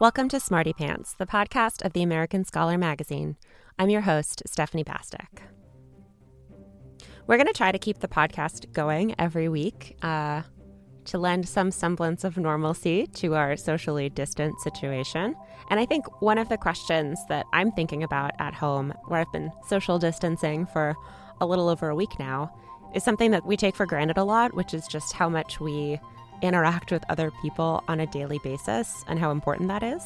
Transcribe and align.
Welcome 0.00 0.28
to 0.30 0.40
Smarty 0.40 0.72
Pants, 0.72 1.14
the 1.14 1.24
podcast 1.24 1.84
of 1.84 1.92
the 1.92 2.02
American 2.02 2.44
Scholar 2.44 2.76
magazine. 2.76 3.36
I'm 3.78 3.90
your 3.90 4.00
host, 4.00 4.42
Stephanie 4.44 4.82
Bastek. 4.82 5.38
We're 7.28 7.36
going 7.36 7.46
to 7.46 7.52
try 7.52 7.70
to 7.70 7.78
keep 7.78 8.00
the 8.00 8.08
podcast 8.08 8.72
going 8.72 9.14
every 9.20 9.48
week 9.48 9.96
uh, 10.02 10.42
to 11.04 11.18
lend 11.18 11.48
some 11.48 11.70
semblance 11.70 12.24
of 12.24 12.36
normalcy 12.36 13.06
to 13.06 13.36
our 13.36 13.56
socially 13.56 14.10
distant 14.10 14.58
situation. 14.62 15.36
And 15.70 15.78
I 15.78 15.86
think 15.86 16.20
one 16.20 16.38
of 16.38 16.48
the 16.48 16.58
questions 16.58 17.20
that 17.28 17.46
I'm 17.52 17.70
thinking 17.70 18.02
about 18.02 18.32
at 18.40 18.52
home, 18.52 18.92
where 19.06 19.20
I've 19.20 19.32
been 19.32 19.52
social 19.68 20.00
distancing 20.00 20.66
for 20.66 20.96
a 21.40 21.46
little 21.46 21.68
over 21.68 21.88
a 21.88 21.94
week 21.94 22.18
now, 22.18 22.52
is 22.96 23.04
something 23.04 23.30
that 23.30 23.46
we 23.46 23.56
take 23.56 23.76
for 23.76 23.86
granted 23.86 24.18
a 24.18 24.24
lot, 24.24 24.54
which 24.54 24.74
is 24.74 24.88
just 24.88 25.12
how 25.12 25.28
much 25.28 25.60
we 25.60 26.00
interact 26.42 26.90
with 26.90 27.04
other 27.08 27.30
people 27.42 27.82
on 27.88 28.00
a 28.00 28.06
daily 28.06 28.38
basis 28.42 29.04
and 29.08 29.18
how 29.18 29.30
important 29.30 29.68
that 29.68 29.82
is. 29.82 30.02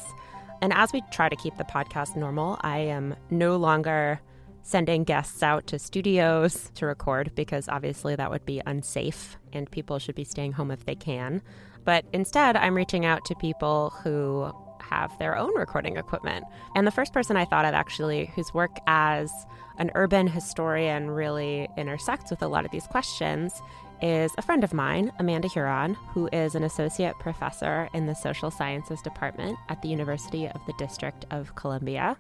And 0.61 0.73
as 0.73 0.93
we 0.93 1.03
try 1.11 1.29
to 1.29 1.37
keep 1.37 1.57
the 1.57 1.65
podcast 1.65 2.17
normal, 2.17 2.59
I 2.63 2.79
am 2.79 3.15
no 3.31 3.57
longer 3.57 4.21
sending 4.63 5.05
guests 5.05 5.43
out 5.43 5.67
to 5.69 5.79
studios 5.79 6.71
to 6.75 6.85
record 6.85 7.33
because 7.35 7.69
obviously 7.69 8.15
that 8.17 8.31
would 8.31 8.45
be 8.45 8.61
unsafe 8.67 9.39
and 9.53 9.71
people 9.71 9.99
should 9.99 10.15
be 10.15 10.25
staying 10.25 10.53
home 10.53 10.71
if 10.71 10.85
they 10.85 10.95
can. 10.95 11.41
But 11.85 12.05
instead, 12.13 12.57
I'm 12.57 12.77
reaching 12.77 13.07
out 13.07 13.25
to 13.27 13.35
people 13.37 13.91
who 14.03 14.53
have 14.81 15.17
their 15.19 15.37
own 15.37 15.55
recording 15.57 15.97
equipment. 15.97 16.45
And 16.75 16.87
the 16.87 16.91
first 16.91 17.13
person 17.13 17.37
I 17.37 17.45
thought 17.45 17.65
of 17.65 17.75
actually, 17.75 18.27
whose 18.35 18.53
work 18.53 18.77
as 18.87 19.31
an 19.79 19.91
urban 19.95 20.27
historian 20.27 21.11
really 21.11 21.69
intersects 21.77 22.31
with 22.31 22.43
a 22.43 22.49
lot 22.49 22.65
of 22.65 22.71
these 22.71 22.87
questions, 22.87 23.63
is 24.03 24.33
a 24.39 24.43
friend 24.43 24.65
of 24.65 24.73
mine, 24.73 25.13
Amanda 25.19 25.49
Huron, 25.49 25.95
who 26.13 26.29
is 26.33 26.55
an 26.55 26.65
associate 26.65 27.19
professor 27.19 27.89
in 27.95 28.07
the 28.07 28.15
social 28.15 28.51
sciences 28.51 29.03
department 29.03 29.59
at 29.69 29.83
the 29.83 29.89
University 29.89 30.47
of 30.47 30.61
the 30.67 30.73
District 30.79 31.25
of 31.31 31.55
Columbia. 31.55 32.17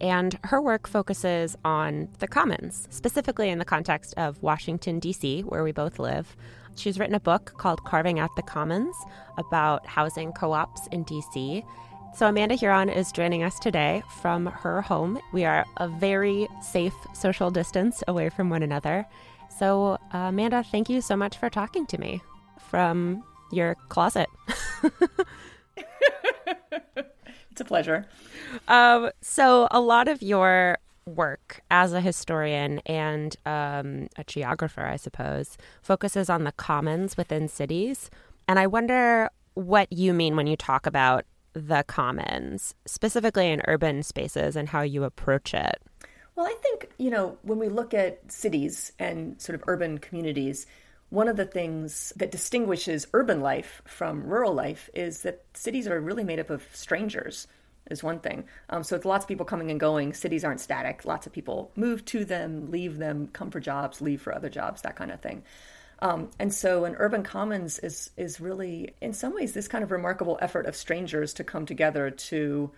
And 0.00 0.38
her 0.44 0.60
work 0.60 0.88
focuses 0.88 1.56
on 1.64 2.08
the 2.18 2.26
commons, 2.26 2.88
specifically 2.90 3.50
in 3.50 3.58
the 3.58 3.64
context 3.64 4.14
of 4.16 4.42
Washington, 4.42 4.98
D.C., 4.98 5.42
where 5.42 5.62
we 5.62 5.70
both 5.72 5.98
live. 5.98 6.36
She's 6.76 6.98
written 6.98 7.14
a 7.14 7.20
book 7.20 7.54
called 7.56 7.84
Carving 7.84 8.18
Out 8.18 8.34
the 8.34 8.42
Commons 8.42 8.96
about 9.38 9.86
housing 9.86 10.32
co 10.32 10.52
ops 10.52 10.86
in 10.88 11.04
D.C. 11.04 11.64
So, 12.14 12.26
Amanda 12.26 12.56
Huron 12.56 12.90
is 12.90 13.12
joining 13.12 13.42
us 13.42 13.58
today 13.58 14.02
from 14.20 14.46
her 14.46 14.82
home. 14.82 15.18
We 15.32 15.44
are 15.44 15.64
a 15.78 15.88
very 15.88 16.48
safe 16.60 16.94
social 17.14 17.50
distance 17.50 18.02
away 18.08 18.28
from 18.28 18.50
one 18.50 18.62
another. 18.62 19.06
So, 19.58 19.98
uh, 20.12 20.28
Amanda, 20.28 20.62
thank 20.62 20.88
you 20.88 21.00
so 21.00 21.16
much 21.16 21.36
for 21.36 21.50
talking 21.50 21.86
to 21.86 21.98
me 21.98 22.22
from 22.58 23.22
your 23.50 23.76
closet. 23.88 24.28
it's 27.50 27.60
a 27.60 27.64
pleasure. 27.64 28.06
Um, 28.68 29.10
so, 29.20 29.68
a 29.70 29.80
lot 29.80 30.08
of 30.08 30.22
your 30.22 30.78
work 31.04 31.60
as 31.70 31.92
a 31.92 32.00
historian 32.00 32.80
and 32.86 33.36
um, 33.44 34.08
a 34.16 34.24
geographer, 34.24 34.86
I 34.86 34.96
suppose, 34.96 35.56
focuses 35.82 36.30
on 36.30 36.44
the 36.44 36.52
commons 36.52 37.16
within 37.16 37.48
cities. 37.48 38.10
And 38.48 38.58
I 38.58 38.66
wonder 38.66 39.30
what 39.54 39.92
you 39.92 40.12
mean 40.14 40.36
when 40.36 40.46
you 40.46 40.56
talk 40.56 40.86
about 40.86 41.24
the 41.54 41.84
commons, 41.86 42.74
specifically 42.86 43.50
in 43.50 43.60
urban 43.68 44.02
spaces, 44.02 44.56
and 44.56 44.70
how 44.70 44.80
you 44.80 45.04
approach 45.04 45.52
it. 45.52 45.82
Well, 46.36 46.46
I 46.46 46.54
think, 46.62 46.90
you 46.98 47.10
know, 47.10 47.38
when 47.42 47.58
we 47.58 47.68
look 47.68 47.92
at 47.94 48.32
cities 48.32 48.92
and 48.98 49.40
sort 49.40 49.54
of 49.54 49.64
urban 49.66 49.98
communities, 49.98 50.66
one 51.10 51.28
of 51.28 51.36
the 51.36 51.44
things 51.44 52.12
that 52.16 52.30
distinguishes 52.30 53.06
urban 53.12 53.42
life 53.42 53.82
from 53.84 54.24
rural 54.24 54.54
life 54.54 54.88
is 54.94 55.22
that 55.22 55.44
cities 55.52 55.86
are 55.86 56.00
really 56.00 56.24
made 56.24 56.40
up 56.40 56.48
of 56.48 56.64
strangers 56.72 57.46
is 57.90 58.02
one 58.02 58.18
thing. 58.20 58.44
Um, 58.70 58.82
so 58.82 58.96
it's 58.96 59.04
lots 59.04 59.24
of 59.24 59.28
people 59.28 59.44
coming 59.44 59.70
and 59.70 59.78
going. 59.78 60.14
Cities 60.14 60.44
aren't 60.44 60.60
static. 60.60 61.04
Lots 61.04 61.26
of 61.26 61.32
people 61.32 61.70
move 61.76 62.04
to 62.06 62.24
them, 62.24 62.70
leave 62.70 62.96
them, 62.96 63.28
come 63.28 63.50
for 63.50 63.60
jobs, 63.60 64.00
leave 64.00 64.22
for 64.22 64.34
other 64.34 64.48
jobs, 64.48 64.82
that 64.82 64.96
kind 64.96 65.10
of 65.10 65.20
thing. 65.20 65.42
Um, 65.98 66.30
and 66.38 66.52
so 66.52 66.84
an 66.84 66.96
urban 66.98 67.22
commons 67.22 67.78
is 67.78 68.10
is 68.16 68.40
really, 68.40 68.94
in 69.00 69.12
some 69.12 69.34
ways, 69.34 69.52
this 69.52 69.68
kind 69.68 69.84
of 69.84 69.90
remarkable 69.90 70.38
effort 70.40 70.66
of 70.66 70.74
strangers 70.74 71.34
to 71.34 71.44
come 71.44 71.66
together 71.66 72.10
to 72.10 72.72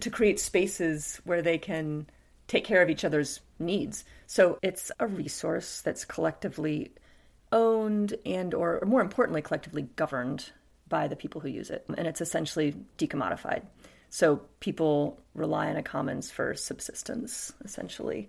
to 0.00 0.10
create 0.10 0.40
spaces 0.40 1.20
where 1.24 1.42
they 1.42 1.58
can 1.58 2.06
take 2.48 2.64
care 2.64 2.82
of 2.82 2.90
each 2.90 3.04
other's 3.04 3.40
needs. 3.58 4.04
So 4.26 4.58
it's 4.62 4.90
a 4.98 5.06
resource 5.06 5.80
that's 5.80 6.04
collectively 6.04 6.92
owned 7.52 8.14
and 8.26 8.52
or, 8.52 8.78
or 8.82 8.86
more 8.86 9.00
importantly 9.00 9.40
collectively 9.42 9.82
governed 9.96 10.50
by 10.88 11.06
the 11.08 11.16
people 11.16 11.40
who 11.40 11.48
use 11.48 11.70
it 11.70 11.84
and 11.96 12.06
it's 12.06 12.20
essentially 12.20 12.74
decommodified. 12.98 13.62
So 14.10 14.42
people 14.60 15.20
rely 15.34 15.68
on 15.68 15.76
a 15.76 15.82
commons 15.82 16.30
for 16.30 16.54
subsistence 16.54 17.52
essentially. 17.64 18.28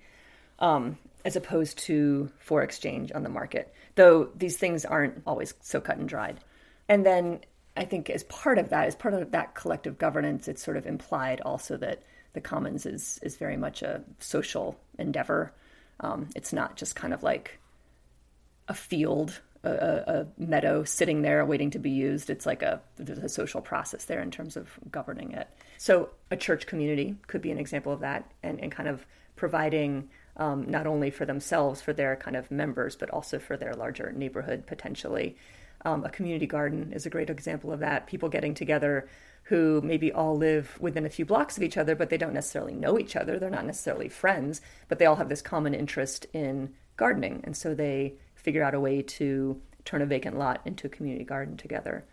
Um, 0.59 0.98
as 1.25 1.36
opposed 1.36 1.80
to 1.80 2.30
for 2.38 2.62
exchange 2.62 3.12
on 3.14 3.24
the 3.24 3.30
market, 3.30 3.74
though 3.96 4.30
these 4.36 4.58
things 4.58 4.86
aren't 4.86 5.24
always 5.25 5.56
so 5.59 5.81
cut 5.81 5.98
and 5.98 6.08
dried. 6.08 6.40
And 6.88 7.04
then 7.04 7.40
I 7.75 7.84
think 7.84 8.09
as 8.09 8.24
part 8.25 8.59
of 8.59 8.70
that, 8.70 8.86
as 8.86 8.96
part 8.96 9.16
of 9.16 9.31
that 9.31 9.56
collective 9.56 9.98
governance, 9.98 10.48
it's 10.48 10.64
sort 10.64 10.78
of 10.78 10.86
implied 10.86 11.42
also 11.42 11.78
that 11.78 12.04
the 12.35 12.41
commons 12.41 12.85
is 12.85 13.19
is 13.23 13.38
very 13.38 13.57
much 13.57 13.81
a 13.81 14.03
social 14.19 14.78
endeavor. 15.00 15.51
Um, 16.01 16.29
it's 16.35 16.53
not 16.53 16.75
just 16.75 16.96
kind 16.96 17.13
of 17.13 17.23
like 17.23 17.57
a 18.68 18.73
field, 18.73 19.41
a, 19.63 19.69
a, 19.69 20.28
meadow 20.38 20.84
sitting 20.84 21.22
there 21.22 21.45
waiting 21.45 21.72
to 21.72 21.79
be 21.79 21.90
used. 21.90 22.29
It's 22.29 22.45
like 22.45 22.62
a 22.62 22.81
there's 22.97 23.19
a 23.19 23.29
social 23.29 23.62
process 23.62 24.06
there 24.06 24.22
in 24.22 24.29
terms 24.29 24.57
of 24.57 24.69
governing 24.91 25.31
it. 25.31 25.47
So 25.78 26.09
a 26.29 26.38
church 26.38 26.68
community 26.68 27.16
could 27.28 27.41
be 27.41 27.51
an 27.51 27.57
example 27.57 27.91
of 27.91 28.01
that, 28.01 28.29
and, 28.44 28.59
and 28.59 28.72
kind 28.72 28.90
of 28.90 29.06
providing 29.35 30.10
um, 30.38 30.69
not 30.69 30.86
only 30.86 31.10
for 31.10 31.25
themselves, 31.25 31.81
for 31.81 31.94
their 31.94 32.18
kind 32.18 32.36
of 32.36 32.51
members, 32.51 32.95
but 32.95 33.10
also 33.10 33.39
for 33.39 33.56
their 33.56 33.74
larger 33.74 34.12
neighborhood 34.12 34.68
potentially. 34.68 35.38
Um, 35.86 36.04
a 36.04 36.10
community 36.10 36.48
garden 36.48 36.92
is 36.94 37.06
a 37.06 37.10
great 37.10 37.30
example 37.30 37.72
of 37.72 37.80
that. 37.80 38.08
People 38.08 38.28
getting 38.28 38.54
together 38.54 39.08
who 39.44 39.80
maybe 39.84 40.12
all 40.12 40.36
live 40.36 40.76
within 40.82 41.06
a 41.06 41.10
few 41.10 41.24
blocks 41.24 41.56
of 41.56 41.64
each 41.64 41.78
other, 41.78 41.96
but 41.96 42.10
they 42.10 42.18
don't 42.18 42.34
necessarily 42.34 42.74
know 42.74 42.98
each 42.98 43.16
other. 43.16 43.38
They're 43.38 43.52
not 43.52 43.66
necessarily 43.66 44.10
friends, 44.10 44.60
but 44.88 44.98
they 44.98 45.06
all 45.06 45.18
have 45.18 45.30
this 45.30 45.44
common 45.44 45.76
interest 45.76 46.26
in 46.34 46.74
gardening. 46.98 47.42
And 47.44 47.56
so 47.56 47.76
they 47.76 48.16
figure 48.34 48.64
out 48.64 48.74
a 48.74 48.80
way 48.80 49.04
to 49.04 49.62
turn 49.86 50.02
a 50.02 50.08
vacant 50.08 50.40
lot 50.40 50.62
into 50.66 50.88
a 50.88 50.90
community 50.90 51.24
garden 51.24 51.58
together. 51.58 52.06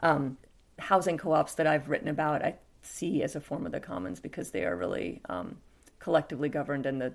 Um, 0.00 0.38
housing 0.78 1.18
co 1.18 1.32
ops 1.32 1.54
that 1.54 1.66
I've 1.66 1.88
written 1.88 2.08
about, 2.08 2.44
I 2.44 2.54
see 2.82 3.24
as 3.24 3.34
a 3.34 3.40
form 3.40 3.66
of 3.66 3.72
the 3.72 3.80
commons 3.80 4.20
because 4.20 4.52
they 4.52 4.64
are 4.64 4.76
really 4.76 5.20
um, 5.28 5.56
collectively 5.98 6.48
governed, 6.48 6.86
and 6.86 7.00
the, 7.00 7.12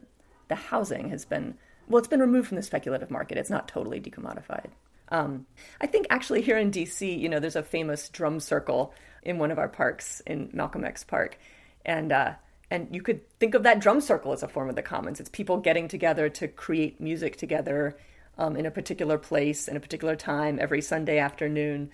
the 0.50 0.56
housing 0.56 1.10
has 1.10 1.24
been, 1.24 1.56
well, 1.88 2.00
it's 2.00 2.10
been 2.10 2.20
removed 2.20 2.50
from 2.50 2.58
the 2.58 2.64
speculative 2.64 3.10
market. 3.10 3.38
It's 3.38 3.50
not 3.50 3.70
totally 3.70 4.02
decommodified. 4.02 4.72
Um, 5.10 5.46
I 5.82 5.88
think 5.88 6.08
actually 6.10 6.42
here 6.42 6.58
in 6.58 6.72
DC, 6.72 7.20
you 7.20 7.30
know, 7.30 7.40
there's 7.40 7.56
a 7.56 7.64
famous 7.64 8.10
drum 8.10 8.40
circle 8.40 8.94
in 9.22 9.38
one 9.38 9.52
of 9.52 9.60
our 9.60 9.70
parks 9.70 10.22
in 10.26 10.50
Malcolm 10.54 10.84
X 10.84 11.04
Park, 11.04 11.38
and 11.86 12.12
uh, 12.12 12.34
And 12.72 12.88
you 12.96 13.04
could 13.04 13.22
think 13.40 13.54
of 13.54 13.64
that 13.64 13.80
drum 13.80 14.02
circle 14.02 14.34
as 14.34 14.42
a 14.42 14.48
form 14.48 14.68
of 14.68 14.76
the 14.76 14.82
commons. 14.82 15.20
It's 15.20 15.30
people 15.30 15.58
getting 15.58 15.88
together 15.88 16.28
to 16.30 16.48
create 16.48 17.00
music 17.00 17.38
together 17.38 17.96
um, 18.40 18.56
in 18.56 18.66
a 18.66 18.72
particular 18.72 19.20
place, 19.20 19.68
in 19.68 19.78
a 19.78 19.80
particular 19.80 20.16
time, 20.16 20.58
every 20.60 20.82
Sunday 20.82 21.20
afternoon. 21.20 21.92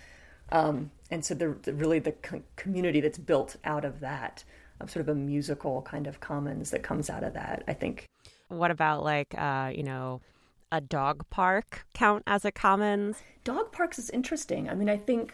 Um, 0.54 0.92
and 1.12 1.26
so 1.26 1.34
the, 1.34 1.58
the 1.64 1.74
really 1.74 2.00
the 2.00 2.14
co- 2.14 2.44
community 2.56 3.02
that's 3.02 3.18
built 3.18 3.58
out 3.66 3.84
of 3.84 4.00
that, 4.00 4.46
um, 4.80 4.88
sort 4.88 5.02
of 5.02 5.10
a 5.10 5.16
musical 5.16 5.82
kind 5.82 6.08
of 6.08 6.22
commons 6.22 6.72
that 6.72 6.82
comes 6.82 7.10
out 7.10 7.24
of 7.24 7.34
that, 7.34 7.64
I 7.68 7.74
think. 7.74 8.06
What 8.48 8.72
about 8.72 9.04
like, 9.04 9.36
uh, 9.38 9.72
you 9.76 9.84
know, 9.84 10.22
a 10.72 10.82
dog 10.82 11.26
park 11.30 11.86
count 11.94 12.24
as 12.28 12.46
a 12.46 12.52
commons? 12.52 13.18
Dog 13.44 13.72
parks 13.72 14.00
is 14.00 14.10
interesting. 14.10 14.70
I 14.70 14.76
mean, 14.76 14.90
I 14.90 14.98
think 14.98 15.34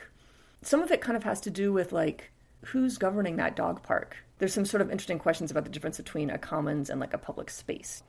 some 0.61 0.81
of 0.81 0.91
it 0.91 1.01
kind 1.01 1.17
of 1.17 1.23
has 1.23 1.41
to 1.41 1.49
do 1.49 1.73
with 1.73 1.91
like 1.91 2.31
who's 2.65 2.97
governing 2.97 3.35
that 3.37 3.55
dog 3.55 3.83
park. 3.83 4.17
There's 4.39 4.53
some 4.53 4.65
sort 4.65 4.81
of 4.81 4.91
interesting 4.91 5.19
questions 5.19 5.51
about 5.51 5.63
the 5.63 5.69
difference 5.69 5.97
between 5.97 6.29
a 6.29 6.37
commons 6.37 6.89
and 6.89 6.99
like 6.99 7.13
a 7.13 7.17
public 7.17 7.49
space. 7.49 8.03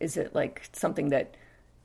Is 0.00 0.16
it 0.16 0.34
like 0.34 0.68
something 0.72 1.10
that 1.10 1.36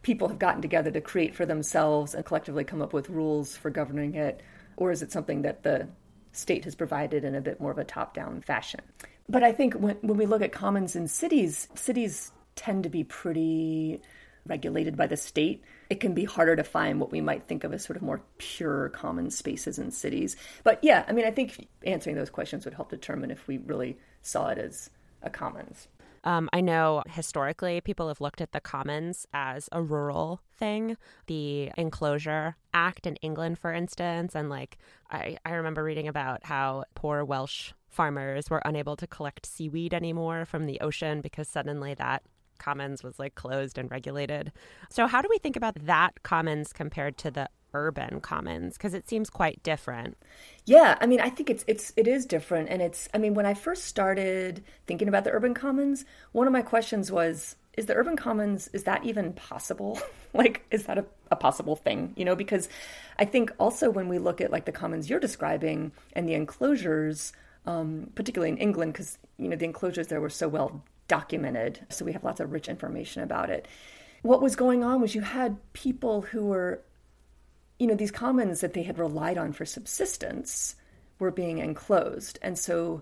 people 0.02 0.28
have 0.28 0.40
gotten 0.40 0.62
together 0.62 0.92
to 0.92 1.02
create 1.02 1.36
for 1.36 1.46
themselves 1.46 2.16
and 2.16 2.26
collectively 2.26 2.64
come 2.64 2.82
up 2.82 2.94
with 2.94 3.10
rules 3.10 3.56
for 3.56 3.70
governing 3.70 4.16
it? 4.16 4.42
Or 4.78 4.92
is 4.92 5.02
it 5.02 5.12
something 5.12 5.44
that 5.44 5.64
the 5.64 5.88
state 6.32 6.66
has 6.66 6.76
provided 6.76 7.24
in 7.24 7.36
a 7.36 7.42
bit 7.42 7.60
more 7.60 7.72
of 7.72 7.78
a 7.78 7.84
top 7.84 8.14
down 8.14 8.42
fashion? 8.42 8.82
But 9.30 9.44
I 9.44 9.52
think 9.52 9.76
when, 9.76 9.98
when 10.02 10.18
we 10.18 10.26
look 10.26 10.42
at 10.42 10.52
commons 10.52 10.96
in 10.96 11.08
cities, 11.08 11.68
cities 11.76 12.32
tend 12.56 12.84
to 12.84 12.90
be 12.90 13.04
pretty 13.04 14.02
regulated 14.46 14.98
by 14.98 15.08
the 15.08 15.18
state, 15.18 15.64
it 15.90 16.00
can 16.00 16.14
be 16.14 16.26
harder 16.26 16.56
to 16.56 16.64
find 16.64 17.00
what 17.00 17.12
we 17.12 17.22
might 17.22 17.44
think 17.44 17.64
of 17.64 17.74
as 17.74 17.84
sort 17.84 17.98
of 17.98 18.02
more 18.02 18.22
pure 18.38 18.90
common 18.90 19.30
spaces 19.30 19.80
in 19.80 19.92
cities. 19.92 20.36
But 20.64 20.80
yeah, 20.84 21.06
I 21.08 21.12
mean, 21.12 21.26
I 21.26 21.32
think 21.32 21.68
answering 21.86 22.16
those 22.16 22.30
questions 22.30 22.66
would 22.66 22.74
help 22.74 22.90
determine 22.90 23.32
if 23.32 23.48
we 23.48 23.58
really 23.58 23.98
saw 24.22 24.48
it 24.48 24.58
as 24.58 24.90
a 25.22 25.30
commons. 25.30 25.88
Um, 26.24 26.50
I 26.54 26.62
know 26.62 27.02
historically 27.10 27.82
people 27.82 28.08
have 28.08 28.22
looked 28.22 28.42
at 28.42 28.52
the 28.52 28.60
commons 28.60 29.26
as 29.34 29.68
a 29.72 29.82
rural 29.82 30.42
thing. 30.58 30.98
The 31.26 31.72
Enclosure 31.78 32.56
Act 32.74 33.08
in 33.08 33.16
England, 33.18 33.58
for 33.58 33.74
instance, 33.74 34.36
and 34.36 34.50
like 34.50 34.78
I, 35.10 35.38
I 35.46 35.54
remember 35.54 35.84
reading 35.84 36.08
about 36.08 36.46
how 36.46 36.86
poor 36.94 37.26
Welsh 37.26 37.74
farmers 37.90 38.50
were 38.50 38.62
unable 38.64 38.96
to 38.96 39.08
collect 39.08 39.46
seaweed 39.46 39.94
anymore 39.94 40.46
from 40.46 40.66
the 40.66 40.80
ocean 40.80 41.22
because 41.22 41.48
suddenly 41.48 41.94
that 41.96 42.24
commons 42.62 43.04
was 43.04 43.20
like 43.20 43.36
closed 43.36 43.78
and 43.78 43.92
regulated. 43.92 44.52
So 44.90 45.08
how 45.08 45.22
do 45.22 45.28
we 45.30 45.40
think 45.40 45.56
about 45.56 45.76
that 45.86 46.24
commons 46.24 46.72
compared 46.72 47.18
to 47.20 47.32
the 47.32 47.50
urban 47.74 48.20
commons 48.22 48.78
because 48.78 48.94
it 48.94 49.08
seems 49.08 49.30
quite 49.30 49.62
different. 49.64 50.18
Yeah, 50.66 50.98
I 51.00 51.06
mean, 51.06 51.22
I 51.22 51.30
think 51.30 51.50
it's 51.50 51.64
it's 51.68 51.94
it 51.96 52.08
is 52.08 52.26
different 52.26 52.70
and 52.70 52.82
it's 52.82 53.08
I 53.14 53.18
mean, 53.18 53.34
when 53.34 53.46
I 53.46 53.54
first 53.54 53.86
started 53.86 54.64
thinking 54.88 55.08
about 55.08 55.24
the 55.24 55.32
urban 55.32 55.54
commons, 55.54 56.06
one 56.32 56.48
of 56.48 56.54
my 56.54 56.62
questions 56.62 57.12
was 57.12 57.56
is 57.78 57.86
the 57.86 57.96
urban 57.96 58.18
commons 58.18 58.70
is 58.74 58.84
that 58.84 59.06
even 59.06 59.34
possible? 59.34 60.00
like 60.34 60.66
is 60.72 60.86
that 60.86 60.98
a, 60.98 61.06
a 61.32 61.36
possible 61.36 61.76
thing, 61.76 62.14
you 62.16 62.26
know, 62.26 62.36
because 62.36 62.68
I 63.18 63.26
think 63.26 63.52
also 63.60 63.90
when 63.90 64.08
we 64.10 64.20
look 64.20 64.42
at 64.42 64.52
like 64.52 64.66
the 64.66 64.72
commons 64.72 65.10
you're 65.10 65.20
describing 65.20 65.92
and 66.14 66.28
the 66.28 66.34
enclosures 66.34 67.34
um, 67.66 68.10
particularly 68.16 68.52
in 68.52 68.58
England, 68.58 68.94
because 68.94 69.18
you 69.38 69.48
know 69.48 69.56
the 69.56 69.66
enclosures 69.66 70.08
there 70.08 70.22
were 70.22 70.30
so 70.30 70.48
well 70.48 70.84
documented. 71.12 71.86
So 71.90 72.06
we 72.06 72.14
have 72.14 72.24
lots 72.24 72.40
of 72.40 72.54
rich 72.54 72.70
information 72.70 73.22
about 73.22 73.50
it. 73.50 73.68
What 74.22 74.42
was 74.42 74.56
going 74.56 74.82
on 74.82 75.02
was 75.02 75.14
you 75.14 75.20
had 75.20 75.58
people 75.74 76.22
who 76.22 76.46
were, 76.46 76.82
you 77.80 77.86
know, 77.86 77.96
these 77.96 78.12
commons 78.12 78.62
that 78.62 78.72
they 78.72 78.84
had 78.84 78.98
relied 78.98 79.38
on 79.38 79.52
for 79.52 79.66
subsistence 79.66 80.76
were 81.20 81.30
being 81.30 81.58
enclosed. 81.58 82.40
And 82.42 82.58
so 82.58 83.02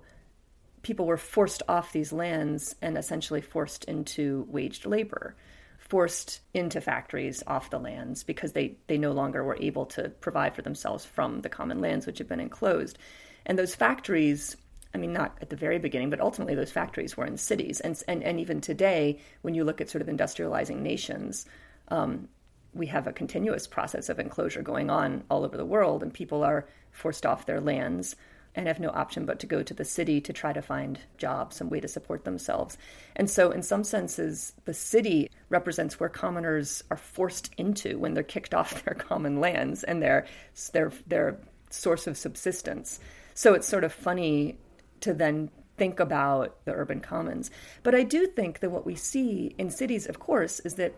people 0.81 1.05
were 1.05 1.17
forced 1.17 1.61
off 1.69 1.93
these 1.93 2.11
lands 2.11 2.75
and 2.81 2.97
essentially 2.97 3.41
forced 3.41 3.83
into 3.83 4.47
waged 4.49 4.87
labor, 4.87 5.35
forced 5.77 6.41
into 6.55 6.81
factories 6.81 7.43
off 7.45 7.69
the 7.69 7.77
lands 7.77 8.23
because 8.23 8.53
they, 8.53 8.75
they 8.87 8.97
no 8.97 9.11
longer 9.11 9.43
were 9.43 9.57
able 9.61 9.85
to 9.85 10.09
provide 10.09 10.55
for 10.55 10.63
themselves 10.63 11.05
from 11.05 11.41
the 11.41 11.49
common 11.49 11.79
lands 11.79 12.07
which 12.07 12.17
had 12.17 12.27
been 12.27 12.39
enclosed. 12.39 12.97
And 13.45 13.59
those 13.59 13.75
factories 13.75 14.57
I 14.93 14.97
mean, 14.97 15.13
not 15.13 15.37
at 15.41 15.49
the 15.49 15.55
very 15.55 15.77
beginning, 15.77 16.09
but 16.09 16.19
ultimately 16.19 16.55
those 16.55 16.71
factories 16.71 17.15
were 17.15 17.25
in 17.25 17.37
cities. 17.37 17.79
And, 17.79 18.01
and, 18.07 18.23
and 18.23 18.39
even 18.39 18.59
today, 18.59 19.19
when 19.43 19.53
you 19.53 19.63
look 19.63 19.81
at 19.81 19.89
sort 19.89 20.01
of 20.01 20.07
industrializing 20.07 20.81
nations, 20.81 21.45
um, 21.89 22.27
we 22.73 22.87
have 22.87 23.07
a 23.07 23.13
continuous 23.13 23.67
process 23.67 24.09
of 24.09 24.19
enclosure 24.19 24.61
going 24.61 24.89
on 24.89 25.23
all 25.29 25.43
over 25.43 25.57
the 25.57 25.65
world, 25.65 26.01
and 26.01 26.13
people 26.13 26.43
are 26.43 26.67
forced 26.91 27.25
off 27.25 27.45
their 27.45 27.61
lands 27.61 28.15
and 28.55 28.67
have 28.67 28.79
no 28.79 28.89
option 28.89 29.25
but 29.25 29.39
to 29.39 29.45
go 29.45 29.61
to 29.61 29.73
the 29.73 29.85
city 29.85 30.19
to 30.19 30.33
try 30.33 30.51
to 30.51 30.61
find 30.61 30.99
jobs, 31.17 31.55
some 31.55 31.69
way 31.69 31.79
to 31.79 31.87
support 31.87 32.25
themselves. 32.25 32.77
And 33.15 33.29
so, 33.29 33.51
in 33.51 33.61
some 33.61 33.83
senses, 33.83 34.53
the 34.65 34.73
city 34.73 35.29
represents 35.49 35.99
where 35.99 36.09
commoners 36.09 36.83
are 36.89 36.97
forced 36.97 37.51
into 37.57 37.99
when 37.99 38.15
they're 38.15 38.23
kicked 38.23 38.53
off 38.55 38.83
their 38.83 38.93
common 38.97 39.39
lands 39.39 39.83
and 39.83 40.01
their 40.01 40.25
their 40.73 40.91
their 41.07 41.37
source 41.69 42.07
of 42.07 42.17
subsistence. 42.17 42.99
So 43.35 43.53
it's 43.53 43.67
sort 43.67 43.83
of 43.83 43.93
funny 43.93 44.57
to 45.01 45.13
then 45.13 45.49
think 45.77 45.99
about 45.99 46.63
the 46.65 46.73
urban 46.73 46.99
commons. 46.99 47.49
But 47.83 47.95
I 47.95 48.03
do 48.03 48.27
think 48.27 48.59
that 48.59 48.69
what 48.69 48.85
we 48.85 48.95
see 48.95 49.55
in 49.57 49.69
cities, 49.69 50.07
of 50.07 50.19
course, 50.19 50.59
is 50.61 50.75
that 50.75 50.93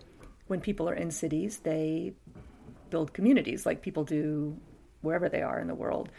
when 0.48 0.60
people 0.60 0.90
are 0.90 0.96
in 0.96 1.12
cities, 1.12 1.60
they 1.60 2.14
build 2.90 3.14
communities 3.14 3.66
like 3.66 3.82
people 3.82 4.04
do 4.04 4.58
wherever 5.02 5.30
they 5.30 5.42
are 5.42 5.60
in 5.60 5.68
the 5.68 5.76
world. 5.76 6.10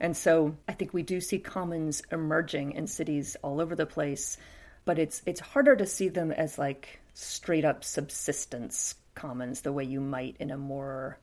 And 0.00 0.16
so 0.16 0.56
I 0.68 0.72
think 0.72 0.92
we 0.92 1.02
do 1.02 1.20
see 1.20 1.38
commons 1.38 2.02
emerging 2.12 2.72
in 2.72 2.86
cities 2.86 3.36
all 3.42 3.60
over 3.60 3.74
the 3.74 3.86
place, 3.86 4.36
but 4.84 4.98
it's 4.98 5.22
it's 5.26 5.40
harder 5.40 5.74
to 5.74 5.86
see 5.86 6.08
them 6.08 6.30
as 6.30 6.58
like 6.58 7.00
straight 7.14 7.64
up 7.64 7.82
subsistence 7.82 8.94
commons 9.14 9.62
the 9.62 9.72
way 9.72 9.84
you 9.84 10.00
might 10.00 10.36
in 10.38 10.50
a 10.50 10.56
more 10.56 11.18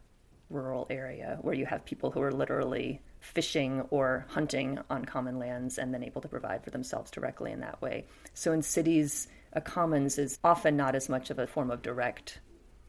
rural 0.50 0.86
area 0.90 1.38
where 1.42 1.56
you 1.56 1.66
have 1.66 1.86
people 1.86 2.12
who 2.12 2.22
are 2.22 2.32
literally 2.32 3.02
fishing 3.20 3.82
or 3.90 4.26
hunting 4.30 4.80
on 4.90 5.04
common 5.04 5.40
lands 5.40 5.78
and 5.78 5.94
then 5.94 6.04
able 6.04 6.22
to 6.22 6.28
provide 6.28 6.64
for 6.64 6.70
themselves 6.70 7.10
directly 7.10 7.52
in 7.52 7.60
that 7.62 7.82
way. 7.82 8.06
So 8.34 8.52
in 8.52 8.62
cities, 8.62 9.28
a 9.54 9.62
commons 9.62 10.18
is 10.18 10.38
often 10.44 10.78
not 10.78 10.96
as 10.96 11.10
much 11.10 11.30
of 11.30 11.40
a 11.40 11.48
form 11.48 11.72
of 11.72 11.82
direct 11.82 12.40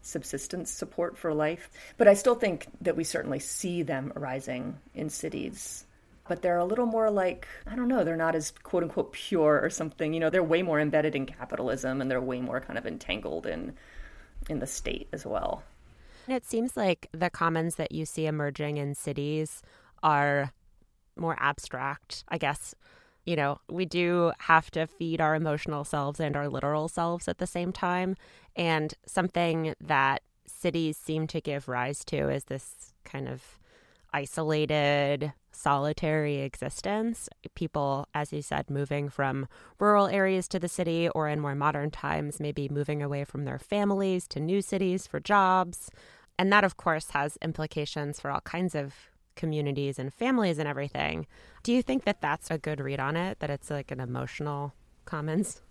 subsistence 0.02 0.70
support 0.70 1.16
for 1.16 1.34
life. 1.34 1.70
But 1.96 2.08
I 2.08 2.14
still 2.14 2.34
think 2.34 2.66
that 2.80 2.96
we 2.96 3.04
certainly 3.04 3.40
see 3.40 3.82
them 3.82 4.12
arising 4.14 4.78
in 4.94 5.10
cities. 5.10 5.84
But 6.28 6.42
they're 6.42 6.58
a 6.58 6.64
little 6.64 6.86
more 6.86 7.10
like, 7.10 7.46
I 7.66 7.76
don't 7.76 7.88
know, 7.88 8.04
they're 8.04 8.16
not 8.16 8.34
as 8.34 8.50
quote 8.50 8.82
unquote 8.82 9.12
pure 9.12 9.60
or 9.60 9.70
something. 9.70 10.12
You 10.12 10.20
know, 10.20 10.30
they're 10.30 10.42
way 10.42 10.62
more 10.62 10.80
embedded 10.80 11.14
in 11.14 11.26
capitalism 11.26 12.00
and 12.00 12.10
they're 12.10 12.20
way 12.20 12.40
more 12.40 12.60
kind 12.60 12.78
of 12.78 12.86
entangled 12.86 13.46
in 13.46 13.74
in 14.48 14.58
the 14.58 14.66
state 14.66 15.08
as 15.12 15.24
well. 15.24 15.62
It 16.28 16.44
seems 16.44 16.76
like 16.76 17.08
the 17.12 17.30
commons 17.30 17.76
that 17.76 17.92
you 17.92 18.04
see 18.04 18.26
emerging 18.26 18.78
in 18.78 18.94
cities 18.94 19.62
are 20.02 20.52
more 21.16 21.36
abstract, 21.38 22.24
I 22.28 22.38
guess. 22.38 22.74
You 23.24 23.36
know, 23.36 23.60
we 23.68 23.84
do 23.84 24.32
have 24.38 24.70
to 24.72 24.86
feed 24.86 25.20
our 25.20 25.34
emotional 25.34 25.84
selves 25.84 26.20
and 26.20 26.36
our 26.36 26.48
literal 26.48 26.88
selves 26.88 27.28
at 27.28 27.38
the 27.38 27.46
same 27.46 27.72
time. 27.72 28.16
And 28.54 28.94
something 29.06 29.74
that 29.80 30.22
cities 30.46 30.96
seem 30.96 31.26
to 31.28 31.40
give 31.40 31.68
rise 31.68 32.04
to 32.06 32.28
is 32.28 32.44
this 32.44 32.92
kind 33.04 33.28
of 33.28 33.58
isolated, 34.12 35.32
solitary 35.56 36.42
existence. 36.42 37.28
People, 37.54 38.06
as 38.14 38.32
you 38.32 38.42
said, 38.42 38.70
moving 38.70 39.08
from 39.08 39.48
rural 39.78 40.06
areas 40.06 40.46
to 40.48 40.58
the 40.58 40.68
city, 40.68 41.08
or 41.08 41.28
in 41.28 41.40
more 41.40 41.54
modern 41.54 41.90
times, 41.90 42.38
maybe 42.38 42.68
moving 42.68 43.02
away 43.02 43.24
from 43.24 43.44
their 43.44 43.58
families 43.58 44.28
to 44.28 44.40
new 44.40 44.60
cities 44.60 45.06
for 45.06 45.18
jobs. 45.18 45.90
And 46.38 46.52
that, 46.52 46.64
of 46.64 46.76
course, 46.76 47.10
has 47.10 47.38
implications 47.40 48.20
for 48.20 48.30
all 48.30 48.42
kinds 48.42 48.74
of 48.74 48.94
communities 49.34 49.98
and 49.98 50.12
families 50.12 50.58
and 50.58 50.68
everything. 50.68 51.26
Do 51.62 51.72
you 51.72 51.82
think 51.82 52.04
that 52.04 52.20
that's 52.20 52.50
a 52.50 52.58
good 52.58 52.80
read 52.80 53.00
on 53.00 53.16
it? 53.16 53.38
That 53.40 53.50
it's 53.50 53.70
like 53.70 53.90
an 53.90 54.00
emotional 54.00 54.74
commons? 55.04 55.62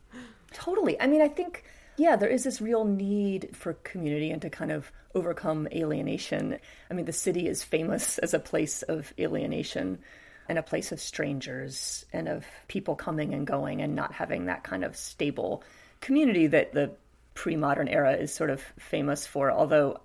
Totally. 0.53 0.99
I 0.99 1.07
mean, 1.07 1.21
I 1.21 1.27
think, 1.27 1.63
yeah, 1.97 2.15
there 2.15 2.29
is 2.29 2.43
this 2.43 2.61
real 2.61 2.85
need 2.85 3.49
for 3.53 3.73
community 3.73 4.31
and 4.31 4.41
to 4.41 4.49
kind 4.49 4.71
of 4.71 4.91
overcome 5.13 5.67
alienation. 5.71 6.59
I 6.89 6.93
mean, 6.93 7.05
the 7.05 7.13
city 7.13 7.47
is 7.47 7.63
famous 7.63 8.17
as 8.17 8.33
a 8.33 8.39
place 8.39 8.81
of 8.83 9.13
alienation 9.19 9.99
and 10.47 10.59
a 10.59 10.63
place 10.63 10.91
of 10.91 10.99
strangers 10.99 12.05
and 12.13 12.27
of 12.27 12.45
people 12.67 12.95
coming 12.95 13.33
and 13.33 13.47
going 13.47 13.81
and 13.81 13.95
not 13.95 14.13
having 14.13 14.45
that 14.45 14.63
kind 14.63 14.83
of 14.83 14.95
stable 14.95 15.63
community 16.01 16.47
that 16.47 16.73
the 16.73 16.91
pre 17.33 17.55
modern 17.55 17.87
era 17.87 18.13
is 18.13 18.33
sort 18.33 18.49
of 18.49 18.61
famous 18.77 19.25
for. 19.25 19.51
Although 19.51 19.99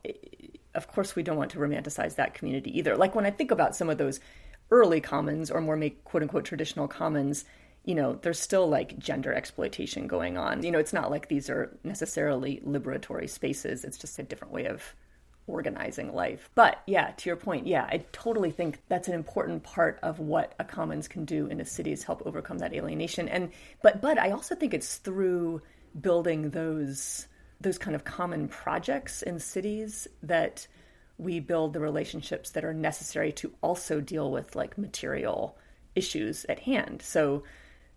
of 0.75 0.87
course, 0.89 1.17
we 1.17 1.23
don't 1.23 1.37
want 1.37 1.51
to 1.53 1.59
romanticize 1.59 2.17
that 2.17 2.35
community 2.35 2.77
either. 2.79 2.97
Like 2.97 3.15
when 3.15 3.27
I 3.27 3.31
think 3.31 3.51
about 3.51 3.75
some 3.75 3.91
of 3.91 3.99
those 3.99 4.21
early 4.71 5.01
commons 5.01 5.51
or 5.51 5.61
more 5.61 5.77
make 5.77 6.05
quote 6.05 6.23
unquote 6.23 6.45
traditional 6.45 6.87
commons, 6.87 7.45
you 7.85 7.95
know, 7.95 8.15
there's 8.15 8.39
still 8.39 8.69
like 8.69 8.99
gender 8.99 9.33
exploitation 9.33 10.07
going 10.07 10.37
on. 10.37 10.63
You 10.63 10.71
know, 10.71 10.79
it's 10.79 10.93
not 10.93 11.11
like 11.11 11.29
these 11.29 11.49
are 11.49 11.77
necessarily 11.83 12.63
liberatory 12.67 13.29
spaces. 13.29 13.85
It's 13.85 13.99
just 13.99 14.19
a 14.19 14.23
different 14.23 14.53
way 14.53 14.67
of 14.67 14.95
organizing 15.47 16.15
life. 16.15 16.51
But 16.55 16.83
yeah, 16.87 17.11
to 17.11 17.29
your 17.29 17.37
point, 17.37 17.67
yeah, 17.67 17.85
I 17.85 18.05
totally 18.13 18.51
think 18.51 18.81
that's 18.89 19.09
an 19.09 19.15
important 19.15 19.63
part 19.63 19.99
of 20.03 20.19
what 20.19 20.55
a 20.59 20.65
commons 20.65 21.09
can 21.09 21.25
do 21.25 21.47
in 21.47 21.61
a 21.61 21.65
city 21.65 21.93
is 21.93 22.05
help 22.05 22.23
overcome 22.25 22.59
that 22.59 22.75
alienation. 22.75 23.29
And 23.29 23.51
but 23.83 24.01
but 24.01 24.19
I 24.19 24.31
also 24.31 24.55
think 24.55 24.75
it's 24.75 24.97
through 24.97 25.63
building 26.01 26.51
those 26.51 27.27
those 27.61 27.79
kind 27.79 27.95
of 27.95 28.05
common 28.05 28.49
projects 28.49 29.23
in 29.23 29.39
cities 29.39 30.09
that 30.23 30.67
we 31.19 31.41
build 31.41 31.75
the 31.75 31.81
relationships 31.81 32.51
that 32.51 32.65
are 32.65 32.73
necessary 32.73 33.33
to 33.33 33.53
also 33.63 34.01
deal 34.01 34.31
with 34.31 34.57
like 34.57 34.79
material 34.79 35.59
issues 35.95 36.47
at 36.49 36.61
hand. 36.61 37.03
So 37.03 37.43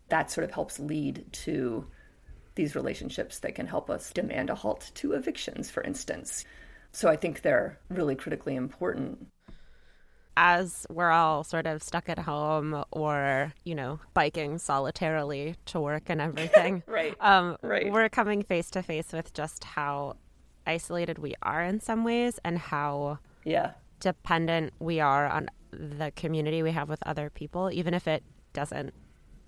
that 0.10 0.32
sort 0.32 0.44
of 0.44 0.52
helps 0.52 0.80
lead 0.80 1.26
to 1.32 1.86
these 2.56 2.76
relationships 2.76 3.40
that 3.40 3.56
can 3.56 3.68
help 3.68 3.90
us 3.90 4.12
demand 4.12 4.50
a 4.50 4.56
halt 4.56 4.92
to 4.96 5.14
evictions, 5.14 5.70
for 5.70 5.82
instance. 5.84 6.46
So 6.92 7.10
I 7.10 7.16
think 7.16 7.42
they're 7.42 7.80
really 7.90 8.16
critically 8.16 8.56
important. 8.56 9.28
As 10.38 10.86
we're 10.90 11.12
all 11.12 11.44
sort 11.44 11.68
of 11.68 11.82
stuck 11.84 12.10
at 12.10 12.20
home 12.20 12.84
or, 12.92 13.54
you 13.64 13.76
know, 13.76 14.00
biking 14.14 14.58
solitarily 14.58 15.56
to 15.66 15.80
work 15.80 16.04
and 16.08 16.22
everything. 16.22 16.84
right. 16.88 17.16
Um, 17.20 17.58
right. 17.62 17.92
We're 17.92 18.10
coming 18.10 18.44
face 18.44 18.70
to 18.72 18.84
face 18.84 19.12
with 19.12 19.34
just 19.34 19.64
how 19.64 20.18
isolated 20.66 21.20
we 21.20 21.36
are 21.42 21.64
in 21.64 21.80
some 21.80 22.04
ways 22.04 22.40
and 22.44 22.58
how 22.58 23.20
yeah. 23.44 23.72
dependent 24.00 24.74
we 24.80 25.00
are 25.00 25.28
on 25.28 25.50
the 25.72 26.12
community 26.16 26.64
we 26.64 26.72
have 26.72 26.90
with 26.90 27.02
other 27.06 27.30
people, 27.30 27.72
even 27.72 27.94
if 27.94 28.08
it 28.08 28.24
doesn't 28.54 28.94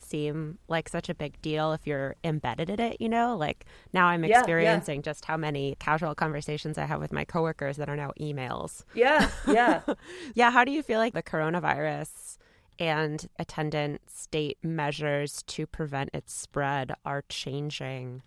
seem 0.03 0.59
like 0.67 0.89
such 0.89 1.09
a 1.09 1.15
big 1.15 1.41
deal 1.41 1.73
if 1.73 1.85
you're 1.87 2.15
embedded 2.23 2.69
in 2.69 2.79
it, 2.79 2.97
you 2.99 3.09
know? 3.09 3.35
Like 3.35 3.65
now 3.93 4.07
I'm 4.07 4.23
Yeah, 4.23 4.31
experiencing 4.33 5.01
just 5.01 5.25
how 5.25 5.37
many 5.37 5.75
casual 5.79 6.15
conversations 6.15 6.77
I 6.77 6.85
have 6.85 6.99
with 7.01 7.11
my 7.13 7.25
coworkers 7.25 7.77
that 7.77 7.89
are 7.89 7.95
now 7.95 8.11
emails. 8.19 8.83
Yeah. 8.93 9.29
Yeah. 9.45 9.81
Yeah, 10.33 10.51
how 10.51 10.63
do 10.65 10.71
you 10.71 10.83
feel 10.83 10.99
like 10.99 11.13
the 11.13 11.23
coronavirus 11.23 12.37
and 12.79 13.27
attendant 13.39 14.01
state 14.09 14.57
measures 14.63 15.43
to 15.43 15.65
prevent 15.65 16.09
its 16.13 16.33
spread 16.33 16.93
are 17.05 17.23
changing 17.29 18.21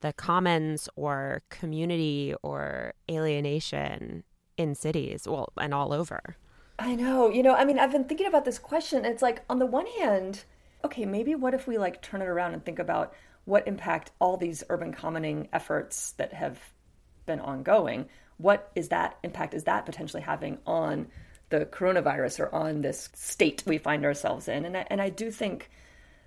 the 0.00 0.12
commons 0.12 0.88
or 0.96 1.42
community 1.50 2.34
or 2.42 2.94
alienation 3.10 4.24
in 4.56 4.74
cities, 4.74 5.26
well, 5.28 5.52
and 5.58 5.74
all 5.74 5.92
over? 5.92 6.36
I 6.78 6.94
know. 6.94 7.28
You 7.28 7.42
know, 7.42 7.54
I 7.54 7.64
mean, 7.64 7.78
I've 7.78 7.92
been 7.92 8.04
thinking 8.04 8.26
about 8.26 8.44
this 8.44 8.58
question. 8.58 9.04
It's 9.04 9.22
like, 9.22 9.42
on 9.50 9.58
the 9.58 9.66
one 9.66 9.86
hand, 9.86 10.44
okay, 10.84 11.04
maybe 11.04 11.34
what 11.34 11.54
if 11.54 11.66
we 11.66 11.78
like 11.78 12.02
turn 12.02 12.22
it 12.22 12.28
around 12.28 12.54
and 12.54 12.64
think 12.64 12.78
about 12.78 13.14
what 13.44 13.66
impact 13.66 14.10
all 14.20 14.36
these 14.36 14.62
urban 14.68 14.92
commoning 14.92 15.48
efforts 15.52 16.12
that 16.12 16.32
have 16.32 16.58
been 17.26 17.40
ongoing, 17.40 18.08
what 18.38 18.70
is 18.74 18.88
that 18.88 19.18
impact 19.22 19.54
is 19.54 19.64
that 19.64 19.86
potentially 19.86 20.22
having 20.22 20.58
on 20.66 21.08
the 21.50 21.66
coronavirus 21.66 22.40
or 22.40 22.54
on 22.54 22.80
this 22.80 23.08
state 23.14 23.62
we 23.66 23.78
find 23.78 24.04
ourselves 24.04 24.48
in? 24.48 24.64
And 24.64 24.76
I, 24.76 24.86
and 24.88 25.00
I 25.00 25.10
do 25.10 25.30
think 25.30 25.70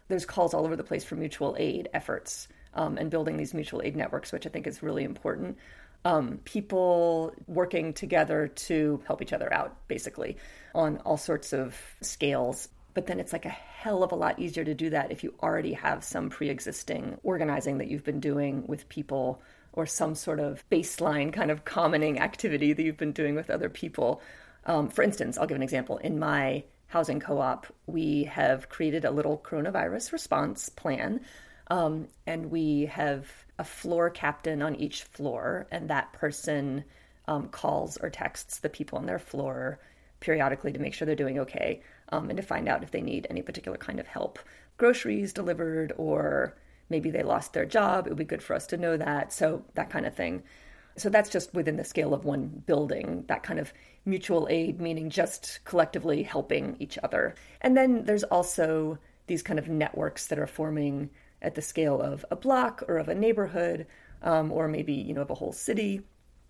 there's 0.08 0.26
calls 0.26 0.54
all 0.54 0.66
over 0.66 0.76
the 0.76 0.84
place 0.84 1.04
for 1.04 1.16
mutual 1.16 1.56
aid 1.58 1.90
efforts 1.94 2.48
um, 2.74 2.98
and 2.98 3.10
building 3.10 3.38
these 3.38 3.54
mutual 3.54 3.82
aid 3.84 3.96
networks, 3.96 4.32
which 4.32 4.46
I 4.46 4.50
think 4.50 4.68
is 4.68 4.84
really 4.84 5.04
important. 5.04 5.58
Um, 6.06 6.40
people 6.44 7.34
working 7.48 7.94
together 7.94 8.50
to 8.50 9.02
help 9.08 9.22
each 9.22 9.32
other 9.32 9.52
out, 9.54 9.88
basically, 9.88 10.38
on 10.76 10.98
all 10.98 11.18
sorts 11.18 11.54
of 11.54 11.76
scales. 12.02 12.68
But 12.94 13.08
then 13.08 13.20
it's 13.20 13.34
like 13.34 13.46
a 13.46 13.50
hell 13.50 14.04
of 14.04 14.12
a 14.12 14.16
lot 14.16 14.40
easier 14.40 14.64
to 14.64 14.74
do 14.74 14.92
that 14.92 15.12
if 15.12 15.24
you 15.24 15.34
already 15.42 15.74
have 15.74 16.04
some 16.04 16.30
pre 16.30 16.50
existing 16.50 17.18
organizing 17.24 17.80
that 17.80 17.88
you've 17.88 18.04
been 18.04 18.20
doing 18.20 18.66
with 18.68 18.90
people 18.90 19.42
or 19.74 19.86
some 19.86 20.14
sort 20.14 20.40
of 20.40 20.64
baseline 20.70 21.34
kind 21.34 21.50
of 21.50 21.66
commoning 21.66 22.20
activity 22.20 22.74
that 22.74 22.84
you've 22.84 22.98
been 22.98 23.12
doing 23.12 23.36
with 23.36 23.50
other 23.50 23.70
people. 23.70 24.22
Um, 24.66 24.90
for 24.90 25.04
instance, 25.04 25.38
I'll 25.38 25.48
give 25.48 25.58
an 25.58 25.64
example. 25.64 25.98
In 25.98 26.20
my 26.20 26.64
housing 26.88 27.20
co 27.20 27.40
op, 27.40 27.66
we 27.88 28.26
have 28.26 28.70
created 28.70 29.04
a 29.04 29.12
little 29.12 29.38
coronavirus 29.38 30.12
response 30.12 30.70
plan. 30.70 31.22
Um, 31.68 32.08
and 32.28 32.52
we 32.52 32.86
have 32.86 33.28
a 33.58 33.64
floor 33.64 34.10
captain 34.10 34.62
on 34.62 34.76
each 34.76 35.04
floor, 35.04 35.66
and 35.72 35.90
that 35.90 36.14
person 36.14 36.84
um, 37.28 37.48
calls 37.48 37.98
or 37.98 38.10
texts 38.10 38.60
the 38.60 38.70
people 38.70 39.00
on 39.00 39.06
their 39.06 39.20
floor 39.20 39.80
periodically 40.20 40.72
to 40.74 40.80
make 40.80 40.94
sure 40.94 41.06
they're 41.06 41.16
doing 41.16 41.40
okay 41.40 41.82
um, 42.10 42.30
and 42.30 42.38
to 42.38 42.44
find 42.44 42.68
out 42.68 42.84
if 42.84 42.92
they 42.92 43.02
need 43.02 43.28
any 43.30 43.42
particular 43.42 43.78
kind 43.78 44.00
of 44.00 44.08
help. 44.08 44.40
Groceries 44.78 45.34
delivered, 45.34 45.94
or 45.98 46.58
maybe 46.90 47.12
they 47.12 47.24
lost 47.24 47.54
their 47.54 47.66
job. 47.66 48.06
It 48.06 48.10
would 48.10 48.18
be 48.18 48.26
good 48.26 48.44
for 48.44 48.56
us 48.56 48.68
to 48.68 48.78
know 48.78 48.98
that. 48.98 49.34
So, 49.34 49.64
that 49.76 49.90
kind 49.90 50.06
of 50.06 50.16
thing. 50.16 50.44
So, 50.98 51.10
that's 51.10 51.30
just 51.30 51.54
within 51.54 51.78
the 51.78 51.84
scale 51.84 52.14
of 52.14 52.26
one 52.26 52.64
building, 52.66 53.26
that 53.28 53.44
kind 53.44 53.60
of 53.60 53.74
mutual 54.06 54.48
aid, 54.50 54.82
meaning 54.82 55.10
just 55.10 55.60
collectively 55.64 56.24
helping 56.24 56.76
each 56.80 56.98
other. 57.04 57.36
And 57.62 57.78
then 57.78 58.06
there's 58.06 58.24
also 58.24 58.98
these 59.28 59.42
kind 59.42 59.60
of 59.60 59.70
networks 59.70 60.28
that 60.28 60.40
are 60.40 60.48
forming 60.48 61.10
at 61.42 61.56
the 61.56 61.62
scale 61.62 62.02
of 62.02 62.26
a 62.32 62.36
block 62.36 62.84
or 62.88 62.98
of 62.98 63.10
a 63.10 63.16
neighborhood 63.16 63.86
um, 64.22 64.52
or 64.52 64.68
maybe 64.68 64.94
you 64.94 65.14
know 65.14 65.22
of 65.22 65.30
a 65.30 65.36
whole 65.36 65.52
city 65.52 66.02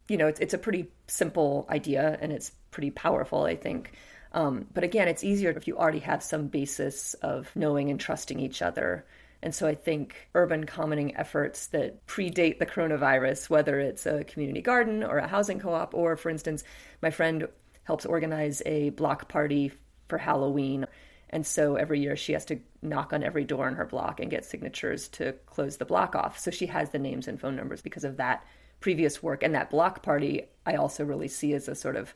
you 0.08 0.18
know 0.18 0.28
it's, 0.28 0.40
it's 0.40 0.54
a 0.54 0.58
pretty 0.58 0.88
simple 1.08 1.66
idea 1.70 2.18
and 2.22 2.32
it's 2.32 2.52
pretty 2.72 2.92
powerful 2.92 3.44
i 3.44 3.56
think 3.56 3.94
um, 4.34 4.68
but 4.74 4.84
again 4.84 5.08
it's 5.08 5.24
easier 5.24 5.52
if 5.52 5.68
you 5.68 5.78
already 5.78 6.00
have 6.00 6.24
some 6.24 6.48
basis 6.48 7.14
of 7.16 7.52
knowing 7.56 7.90
and 7.90 8.00
trusting 8.00 8.40
each 8.40 8.62
other 8.62 9.06
and 9.42 9.54
so 9.54 9.68
i 9.68 9.76
think 9.76 10.28
urban 10.36 10.66
commoning 10.66 11.16
efforts 11.16 11.68
that 11.68 12.06
predate 12.08 12.60
the 12.60 12.66
coronavirus 12.66 13.50
whether 13.50 13.80
it's 13.80 14.06
a 14.06 14.24
community 14.26 14.62
garden 14.62 15.04
or 15.04 15.18
a 15.18 15.28
housing 15.28 15.60
co-op 15.60 15.94
or 15.94 16.16
for 16.16 16.30
instance 16.30 16.64
my 17.02 17.10
friend 17.10 17.48
helps 17.84 18.06
organize 18.06 18.62
a 18.66 18.90
block 18.92 19.28
party 19.30 19.72
for 20.08 20.18
halloween 20.18 20.86
and 21.34 21.48
so 21.48 21.76
every 21.76 22.00
year 22.00 22.16
she 22.16 22.34
has 22.34 22.46
to 22.46 22.60
knock 22.84 23.12
on 23.12 23.24
every 23.24 23.44
door 23.44 23.68
in 23.68 23.74
her 23.74 23.86
block 23.86 24.20
and 24.20 24.30
get 24.30 24.46
signatures 24.46 25.08
to 25.10 25.34
close 25.48 25.78
the 25.78 25.86
block 25.86 26.16
off. 26.16 26.38
So 26.38 26.52
she 26.52 26.68
has 26.68 26.92
the 26.92 27.00
names 27.00 27.28
and 27.28 27.42
phone 27.42 27.56
numbers 27.56 27.82
because 27.82 28.04
of 28.04 28.18
that 28.18 28.46
previous 28.82 29.24
work. 29.24 29.42
And 29.42 29.56
that 29.56 29.72
block 29.72 30.04
party, 30.04 30.44
I 30.68 30.76
also 30.76 31.04
really 31.04 31.28
see 31.28 31.56
as 31.56 31.68
a 31.68 31.74
sort 31.74 31.96
of, 31.96 32.14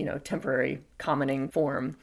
you 0.00 0.06
know, 0.06 0.16
temporary 0.16 0.80
commoning 0.96 1.50
form. 1.50 1.94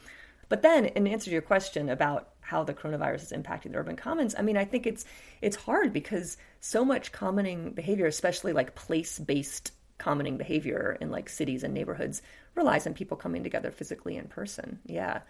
But 0.50 0.62
then, 0.62 0.86
in 0.86 1.08
answer 1.08 1.26
to 1.26 1.32
your 1.32 1.42
question 1.42 1.90
about 1.90 2.30
how 2.42 2.64
the 2.64 2.76
coronavirus 2.76 3.24
is 3.24 3.32
impacting 3.32 3.72
the 3.72 3.80
urban 3.80 3.96
commons, 3.96 4.36
I 4.38 4.44
mean, 4.44 4.56
I 4.56 4.66
think 4.66 4.86
it's 4.86 5.04
it's 5.42 5.56
hard 5.58 5.92
because 5.92 6.38
so 6.60 6.86
much 6.86 7.12
commoning 7.12 7.72
behavior, 7.72 8.06
especially 8.06 8.54
like 8.54 8.76
place-based 8.76 9.72
commoning 9.98 10.38
behavior 10.38 10.96
in 11.02 11.10
like 11.10 11.28
cities 11.28 11.64
and 11.64 11.74
neighborhoods, 11.74 12.22
relies 12.54 12.86
on 12.86 12.94
people 12.94 13.18
coming 13.18 13.44
together 13.44 13.72
physically 13.72 14.16
in 14.16 14.28
person. 14.28 14.80
Yeah. 14.86 15.22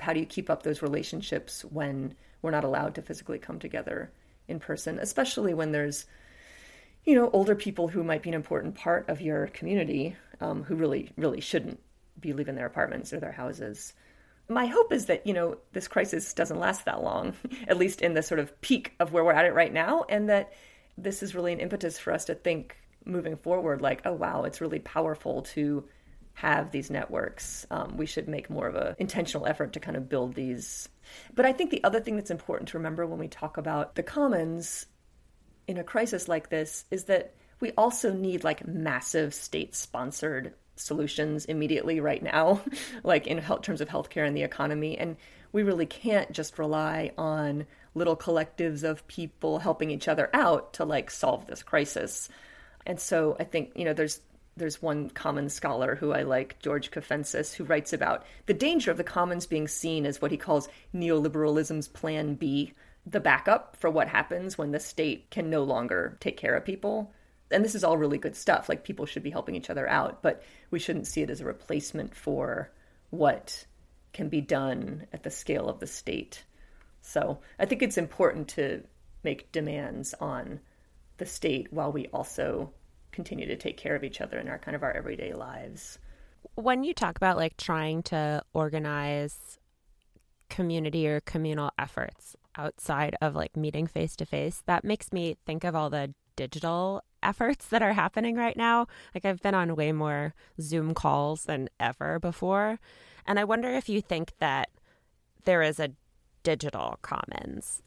How 0.00 0.12
do 0.12 0.18
you 0.18 0.26
keep 0.26 0.50
up 0.50 0.64
those 0.64 0.82
relationships 0.82 1.64
when 1.64 2.16
we're 2.42 2.50
not 2.50 2.64
allowed 2.64 2.96
to 2.96 3.02
physically 3.02 3.38
come 3.38 3.60
together 3.60 4.10
in 4.48 4.58
person, 4.58 4.98
especially 4.98 5.54
when 5.54 5.70
there's, 5.70 6.06
you 7.04 7.14
know, 7.14 7.30
older 7.30 7.54
people 7.54 7.86
who 7.86 8.02
might 8.02 8.22
be 8.22 8.30
an 8.30 8.34
important 8.34 8.74
part 8.74 9.08
of 9.08 9.20
your 9.20 9.46
community 9.58 10.16
um, 10.40 10.64
who 10.64 10.74
really, 10.74 11.12
really 11.16 11.40
shouldn't 11.40 11.80
be 12.20 12.32
leaving 12.32 12.54
their 12.54 12.66
apartments 12.66 13.12
or 13.12 13.20
their 13.20 13.32
houses. 13.32 13.92
My 14.48 14.66
hope 14.66 14.92
is 14.92 15.06
that, 15.06 15.26
you 15.26 15.34
know, 15.34 15.58
this 15.72 15.88
crisis 15.88 16.32
doesn't 16.32 16.58
last 16.58 16.84
that 16.84 17.02
long, 17.02 17.34
at 17.68 17.78
least 17.78 18.00
in 18.00 18.14
the 18.14 18.22
sort 18.22 18.38
of 18.38 18.60
peak 18.60 18.94
of 19.00 19.12
where 19.12 19.24
we're 19.24 19.32
at 19.32 19.44
it 19.44 19.54
right 19.54 19.72
now, 19.72 20.04
and 20.08 20.28
that 20.28 20.52
this 20.96 21.22
is 21.22 21.34
really 21.34 21.52
an 21.52 21.60
impetus 21.60 21.98
for 21.98 22.12
us 22.12 22.26
to 22.26 22.34
think 22.34 22.76
moving 23.04 23.36
forward 23.36 23.80
like, 23.80 24.02
oh, 24.04 24.12
wow, 24.12 24.44
it's 24.44 24.60
really 24.60 24.78
powerful 24.78 25.42
to 25.42 25.84
have 26.34 26.70
these 26.70 26.90
networks. 26.90 27.66
Um, 27.70 27.96
we 27.96 28.04
should 28.04 28.28
make 28.28 28.50
more 28.50 28.66
of 28.66 28.74
an 28.74 28.94
intentional 28.98 29.46
effort 29.46 29.72
to 29.72 29.80
kind 29.80 29.96
of 29.96 30.08
build 30.08 30.34
these. 30.34 30.88
But 31.34 31.46
I 31.46 31.52
think 31.52 31.70
the 31.70 31.82
other 31.82 32.00
thing 32.00 32.16
that's 32.16 32.30
important 32.30 32.68
to 32.70 32.78
remember 32.78 33.06
when 33.06 33.18
we 33.18 33.28
talk 33.28 33.56
about 33.56 33.94
the 33.94 34.02
commons 34.02 34.86
in 35.66 35.78
a 35.78 35.84
crisis 35.84 36.28
like 36.28 36.50
this 36.50 36.84
is 36.90 37.04
that 37.04 37.34
we 37.60 37.72
also 37.72 38.12
need 38.12 38.44
like 38.44 38.66
massive 38.66 39.32
state 39.32 39.74
sponsored 39.74 40.52
solutions 40.76 41.44
immediately 41.46 42.00
right 42.00 42.22
now, 42.22 42.60
like 43.02 43.26
in 43.26 43.38
health, 43.38 43.62
terms 43.62 43.80
of 43.80 43.88
healthcare 43.88 44.26
and 44.26 44.36
the 44.36 44.42
economy. 44.42 44.96
And 44.96 45.16
we 45.52 45.62
really 45.62 45.86
can't 45.86 46.32
just 46.32 46.58
rely 46.58 47.12
on 47.16 47.66
little 47.94 48.16
collectives 48.16 48.82
of 48.84 49.06
people 49.08 49.58
helping 49.58 49.90
each 49.90 50.06
other 50.06 50.28
out 50.34 50.74
to 50.74 50.84
like 50.84 51.10
solve 51.10 51.46
this 51.46 51.62
crisis. 51.62 52.28
And 52.84 53.00
so 53.00 53.36
I 53.40 53.44
think, 53.44 53.72
you 53.74 53.84
know, 53.84 53.94
there's 53.94 54.20
there's 54.56 54.80
one 54.80 55.10
common 55.10 55.50
scholar 55.50 55.96
who 55.96 56.12
I 56.12 56.22
like, 56.22 56.58
George 56.60 56.90
Caffentzis, 56.90 57.54
who 57.54 57.64
writes 57.64 57.92
about 57.92 58.24
the 58.46 58.54
danger 58.54 58.90
of 58.90 58.96
the 58.96 59.04
commons 59.04 59.46
being 59.46 59.68
seen 59.68 60.06
as 60.06 60.22
what 60.22 60.30
he 60.30 60.38
calls 60.38 60.68
neoliberalism's 60.94 61.88
plan 61.88 62.36
B, 62.36 62.72
the 63.04 63.20
backup 63.20 63.76
for 63.76 63.90
what 63.90 64.08
happens 64.08 64.56
when 64.56 64.72
the 64.72 64.80
state 64.80 65.30
can 65.30 65.50
no 65.50 65.62
longer 65.62 66.16
take 66.20 66.38
care 66.38 66.54
of 66.54 66.64
people. 66.64 67.12
And 67.50 67.64
this 67.64 67.74
is 67.74 67.84
all 67.84 67.96
really 67.96 68.18
good 68.18 68.36
stuff. 68.36 68.68
Like 68.68 68.84
people 68.84 69.06
should 69.06 69.22
be 69.22 69.30
helping 69.30 69.54
each 69.54 69.70
other 69.70 69.88
out, 69.88 70.22
but 70.22 70.42
we 70.70 70.78
shouldn't 70.78 71.06
see 71.06 71.22
it 71.22 71.30
as 71.30 71.40
a 71.40 71.44
replacement 71.44 72.14
for 72.14 72.70
what 73.10 73.66
can 74.12 74.28
be 74.28 74.40
done 74.40 75.06
at 75.12 75.22
the 75.22 75.30
scale 75.30 75.68
of 75.68 75.78
the 75.78 75.86
state. 75.86 76.44
So 77.02 77.38
I 77.58 77.66
think 77.66 77.82
it's 77.82 77.98
important 77.98 78.48
to 78.48 78.82
make 79.22 79.52
demands 79.52 80.14
on 80.20 80.60
the 81.18 81.26
state 81.26 81.72
while 81.72 81.92
we 81.92 82.06
also 82.08 82.72
continue 83.12 83.46
to 83.46 83.56
take 83.56 83.76
care 83.76 83.94
of 83.94 84.04
each 84.04 84.20
other 84.20 84.38
in 84.38 84.48
our 84.48 84.58
kind 84.58 84.74
of 84.74 84.82
our 84.82 84.92
everyday 84.92 85.32
lives. 85.32 85.98
When 86.54 86.84
you 86.84 86.94
talk 86.94 87.16
about 87.16 87.36
like 87.36 87.56
trying 87.56 88.02
to 88.04 88.42
organize 88.52 89.58
community 90.48 91.08
or 91.08 91.20
communal 91.20 91.70
efforts 91.78 92.36
outside 92.56 93.16
of 93.20 93.34
like 93.34 93.56
meeting 93.56 93.86
face 93.86 94.16
to 94.16 94.26
face, 94.26 94.62
that 94.66 94.84
makes 94.84 95.12
me 95.12 95.36
think 95.46 95.64
of 95.64 95.74
all 95.74 95.90
the 95.90 96.14
digital 96.36 97.02
efforts 97.26 97.66
that 97.68 97.82
are 97.82 97.92
happening 97.92 98.36
right 98.36 98.56
now. 98.56 98.86
Like 99.14 99.24
I've 99.24 99.42
been 99.42 99.54
on 99.54 99.76
way 99.76 99.92
more 99.92 100.34
Zoom 100.60 100.94
calls 100.94 101.44
than 101.44 101.68
ever 101.80 102.18
before. 102.18 102.78
And 103.26 103.38
I 103.38 103.44
wonder 103.44 103.68
if 103.70 103.88
you 103.88 104.00
think 104.00 104.32
that 104.38 104.70
there 105.44 105.62
is 105.62 105.80
a 105.80 105.90
digital 106.42 106.98
commons. 107.02 107.82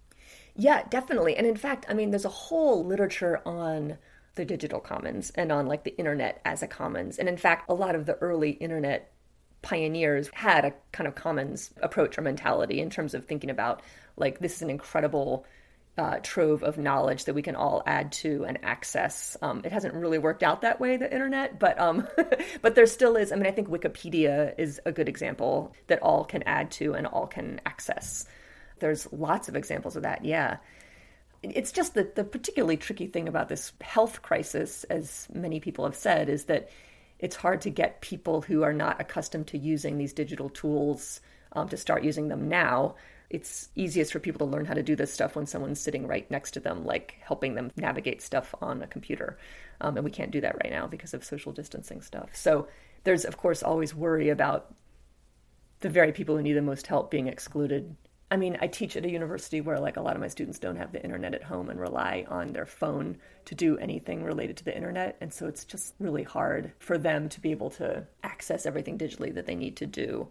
Yeah, 0.55 0.83
definitely. 0.89 1.37
And 1.37 1.47
in 1.47 1.55
fact, 1.55 1.85
I 1.87 1.93
mean, 1.93 2.11
there's 2.11 2.25
a 2.25 2.29
whole 2.29 2.85
literature 2.85 3.41
on 3.45 3.97
the 4.35 4.45
digital 4.45 4.79
commons 4.79 5.31
and 5.35 5.51
on 5.51 5.67
like 5.67 5.83
the 5.83 5.97
internet 5.97 6.41
as 6.45 6.61
a 6.61 6.67
commons. 6.67 7.17
And 7.17 7.29
in 7.29 7.37
fact, 7.37 7.69
a 7.69 7.73
lot 7.73 7.95
of 7.95 8.05
the 8.05 8.15
early 8.15 8.51
internet 8.51 9.13
pioneers 9.61 10.29
had 10.33 10.65
a 10.65 10.73
kind 10.91 11.07
of 11.07 11.15
commons 11.15 11.71
approach 11.81 12.17
or 12.17 12.21
mentality 12.21 12.79
in 12.79 12.89
terms 12.89 13.13
of 13.13 13.25
thinking 13.25 13.49
about 13.49 13.81
like 14.15 14.39
this 14.39 14.55
is 14.55 14.61
an 14.61 14.69
incredible 14.69 15.45
uh, 15.99 16.17
trove 16.23 16.63
of 16.63 16.77
knowledge 16.77 17.25
that 17.25 17.33
we 17.33 17.41
can 17.41 17.57
all 17.57 17.83
add 17.85 18.13
to 18.13 18.45
and 18.45 18.57
access. 18.63 19.35
Um, 19.41 19.61
it 19.65 19.73
hasn't 19.73 19.93
really 19.93 20.17
worked 20.17 20.43
out 20.43 20.61
that 20.61 20.79
way, 20.79 20.95
the 20.95 21.11
internet, 21.11 21.59
but 21.59 21.77
um, 21.77 22.07
but 22.61 22.73
there 22.75 22.85
still 22.85 23.17
is. 23.17 23.33
I 23.33 23.35
mean, 23.35 23.45
I 23.45 23.51
think 23.51 23.67
Wikipedia 23.67 24.55
is 24.57 24.79
a 24.85 24.93
good 24.93 25.09
example 25.09 25.75
that 25.87 26.01
all 26.01 26.23
can 26.23 26.43
add 26.43 26.71
to 26.71 26.93
and 26.93 27.05
all 27.05 27.27
can 27.27 27.59
access. 27.65 28.25
There's 28.79 29.11
lots 29.11 29.49
of 29.49 29.57
examples 29.57 29.97
of 29.97 30.03
that. 30.03 30.23
Yeah, 30.23 30.57
it's 31.43 31.73
just 31.73 31.95
that 31.95 32.15
the 32.15 32.23
particularly 32.23 32.77
tricky 32.77 33.07
thing 33.07 33.27
about 33.27 33.49
this 33.49 33.73
health 33.81 34.21
crisis, 34.21 34.85
as 34.85 35.27
many 35.33 35.59
people 35.59 35.83
have 35.83 35.95
said, 35.95 36.29
is 36.29 36.45
that 36.45 36.69
it's 37.19 37.35
hard 37.35 37.59
to 37.61 37.69
get 37.69 37.99
people 37.99 38.39
who 38.39 38.63
are 38.63 38.71
not 38.71 39.01
accustomed 39.01 39.47
to 39.47 39.57
using 39.57 39.97
these 39.97 40.13
digital 40.13 40.49
tools 40.49 41.19
um, 41.51 41.67
to 41.67 41.75
start 41.75 42.05
using 42.05 42.29
them 42.29 42.47
now 42.47 42.95
it's 43.29 43.69
easiest 43.75 44.11
for 44.11 44.19
people 44.19 44.47
to 44.47 44.51
learn 44.51 44.65
how 44.65 44.73
to 44.73 44.83
do 44.83 44.95
this 44.95 45.13
stuff 45.13 45.35
when 45.35 45.45
someone's 45.45 45.79
sitting 45.79 46.07
right 46.07 46.29
next 46.31 46.51
to 46.51 46.59
them, 46.59 46.83
like 46.83 47.15
helping 47.21 47.53
them 47.53 47.71
navigate 47.75 48.21
stuff 48.21 48.55
on 48.61 48.81
a 48.81 48.87
computer. 48.87 49.37
Um, 49.81 49.97
and 49.97 50.03
we 50.03 50.11
can't 50.11 50.31
do 50.31 50.41
that 50.41 50.55
right 50.63 50.71
now 50.71 50.87
because 50.87 51.13
of 51.13 51.23
social 51.23 51.51
distancing 51.51 52.01
stuff. 52.01 52.29
So 52.33 52.67
there's, 53.03 53.25
of 53.25 53.37
course, 53.37 53.61
always 53.61 53.93
worry 53.93 54.29
about 54.29 54.73
the 55.81 55.89
very 55.89 56.11
people 56.11 56.35
who 56.35 56.43
need 56.43 56.53
the 56.53 56.61
most 56.61 56.87
help 56.87 57.11
being 57.11 57.27
excluded. 57.27 57.95
I 58.31 58.37
mean, 58.37 58.57
I 58.61 58.67
teach 58.67 58.95
at 58.95 59.05
a 59.05 59.11
university 59.11 59.61
where, 59.61 59.79
like, 59.79 59.97
a 59.97 60.01
lot 60.01 60.15
of 60.15 60.21
my 60.21 60.27
students 60.27 60.59
don't 60.59 60.75
have 60.75 60.91
the 60.91 61.03
internet 61.03 61.33
at 61.33 61.43
home 61.43 61.69
and 61.69 61.79
rely 61.79 62.25
on 62.27 62.51
their 62.51 62.65
phone 62.65 63.17
to 63.45 63.55
do 63.55 63.77
anything 63.77 64.23
related 64.23 64.57
to 64.57 64.65
the 64.65 64.75
internet. 64.75 65.17
And 65.21 65.33
so 65.33 65.47
it's 65.47 65.65
just 65.65 65.95
really 65.99 66.23
hard 66.23 66.73
for 66.79 66.97
them 66.97 67.29
to 67.29 67.41
be 67.41 67.51
able 67.51 67.69
to 67.71 68.05
access 68.23 68.65
everything 68.65 68.97
digitally 68.97 69.33
that 69.33 69.45
they 69.45 69.55
need 69.55 69.77
to 69.77 69.85
do 69.85 70.27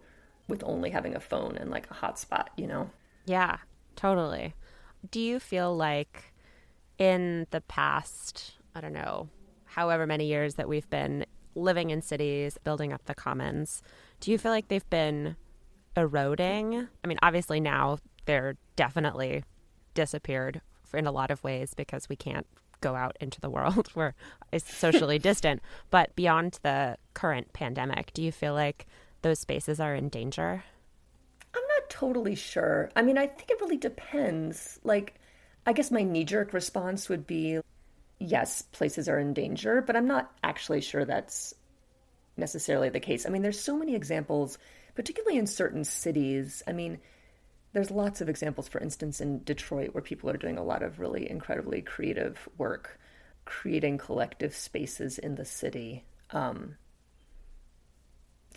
with 0.49 0.63
only 0.65 0.89
having 0.89 1.15
a 1.15 1.19
phone 1.19 1.57
and 1.57 1.69
like 1.69 1.89
a 1.89 1.93
hotspot, 1.93 2.47
you 2.57 2.67
know? 2.67 2.89
Yeah, 3.25 3.57
totally. 3.95 4.55
Do 5.09 5.19
you 5.19 5.39
feel 5.39 5.75
like 5.75 6.33
in 6.97 7.47
the 7.51 7.61
past, 7.61 8.53
I 8.75 8.81
don't 8.81 8.93
know, 8.93 9.29
however 9.65 10.05
many 10.05 10.25
years 10.25 10.55
that 10.55 10.67
we've 10.67 10.89
been 10.89 11.25
living 11.55 11.89
in 11.89 12.01
cities, 12.01 12.57
building 12.63 12.91
up 12.91 13.05
the 13.05 13.15
commons, 13.15 13.81
do 14.19 14.31
you 14.31 14.37
feel 14.37 14.51
like 14.51 14.67
they've 14.67 14.89
been 14.89 15.35
eroding? 15.95 16.87
I 17.03 17.07
mean, 17.07 17.19
obviously 17.21 17.59
now 17.59 17.99
they're 18.25 18.55
definitely 18.75 19.43
disappeared 19.93 20.61
in 20.93 21.07
a 21.07 21.11
lot 21.11 21.31
of 21.31 21.43
ways 21.43 21.73
because 21.73 22.09
we 22.09 22.15
can't 22.15 22.47
go 22.81 22.95
out 22.95 23.17
into 23.19 23.39
the 23.41 23.49
world. 23.49 23.89
We're 23.95 24.13
socially 24.57 25.19
distant. 25.19 25.61
But 25.89 26.15
beyond 26.15 26.59
the 26.63 26.97
current 27.13 27.53
pandemic, 27.53 28.13
do 28.13 28.23
you 28.23 28.31
feel 28.31 28.53
like 28.53 28.87
those 29.21 29.39
spaces 29.39 29.79
are 29.79 29.95
in 29.95 30.09
danger? 30.09 30.63
I'm 31.53 31.63
not 31.75 31.89
totally 31.89 32.35
sure. 32.35 32.89
I 32.95 33.01
mean, 33.01 33.17
I 33.17 33.27
think 33.27 33.49
it 33.49 33.61
really 33.61 33.77
depends. 33.77 34.79
Like, 34.83 35.15
I 35.65 35.73
guess 35.73 35.91
my 35.91 36.03
knee 36.03 36.23
jerk 36.23 36.53
response 36.53 37.09
would 37.09 37.25
be 37.25 37.59
yes, 38.19 38.61
places 38.61 39.07
are 39.09 39.19
in 39.19 39.33
danger, 39.33 39.81
but 39.81 39.95
I'm 39.95 40.07
not 40.07 40.31
actually 40.43 40.81
sure 40.81 41.05
that's 41.05 41.53
necessarily 42.37 42.89
the 42.89 42.99
case. 42.99 43.25
I 43.25 43.29
mean, 43.29 43.41
there's 43.41 43.59
so 43.59 43.77
many 43.77 43.95
examples, 43.95 44.57
particularly 44.95 45.37
in 45.37 45.47
certain 45.47 45.83
cities. 45.83 46.61
I 46.67 46.73
mean, 46.73 46.99
there's 47.73 47.91
lots 47.91 48.21
of 48.21 48.29
examples, 48.29 48.67
for 48.67 48.79
instance, 48.79 49.21
in 49.21 49.43
Detroit, 49.43 49.93
where 49.93 50.01
people 50.01 50.29
are 50.29 50.37
doing 50.37 50.57
a 50.57 50.63
lot 50.63 50.83
of 50.83 50.99
really 50.99 51.29
incredibly 51.29 51.81
creative 51.81 52.47
work, 52.57 52.99
creating 53.45 53.97
collective 53.97 54.55
spaces 54.55 55.17
in 55.17 55.35
the 55.35 55.45
city. 55.45 56.03
Um, 56.31 56.75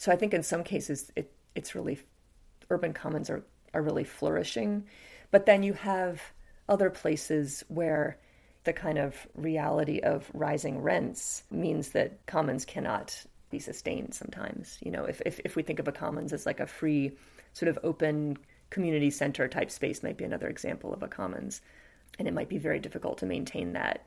so 0.03 0.11
I 0.11 0.17
think 0.17 0.35
in 0.35 0.43
some 0.43 0.65
cases 0.65 1.13
it, 1.15 1.31
it's 1.55 1.77
really 1.77 2.01
urban 2.71 2.93
commons 2.93 3.31
are, 3.31 3.45
are 3.73 3.83
really 3.83 4.03
flourishing. 4.03 4.83
But 5.31 5.47
then 5.47 5.63
you 5.63 5.75
have 5.75 6.21
other 6.69 6.91
places 6.91 7.63
where 7.69 8.19
the 8.65 8.73
kind 8.73 8.99
of 8.99 9.29
reality 9.37 10.01
of 10.01 10.29
rising 10.35 10.83
rents 10.83 11.45
means 11.53 11.91
that 11.91 12.27
commons 12.27 12.65
cannot 12.65 13.17
be 13.51 13.61
sustained 13.61 14.13
sometimes. 14.13 14.77
You 14.81 14.91
know, 14.91 15.05
if, 15.05 15.23
if, 15.25 15.39
if 15.45 15.55
we 15.55 15.63
think 15.63 15.79
of 15.79 15.87
a 15.87 15.93
commons 15.93 16.33
as 16.33 16.47
like 16.47 16.59
a 16.59 16.67
free, 16.67 17.13
sort 17.53 17.69
of 17.69 17.79
open 17.85 18.39
community 18.71 19.11
center 19.11 19.47
type 19.47 19.71
space, 19.71 20.03
might 20.03 20.17
be 20.17 20.25
another 20.25 20.49
example 20.49 20.93
of 20.93 21.05
a 21.05 21.09
commons. 21.09 21.61
And 22.19 22.27
it 22.27 22.35
might 22.35 22.49
be 22.49 22.59
very 22.59 22.81
difficult 22.81 23.19
to 23.19 23.27
maintain 23.27 23.75
that 23.75 24.05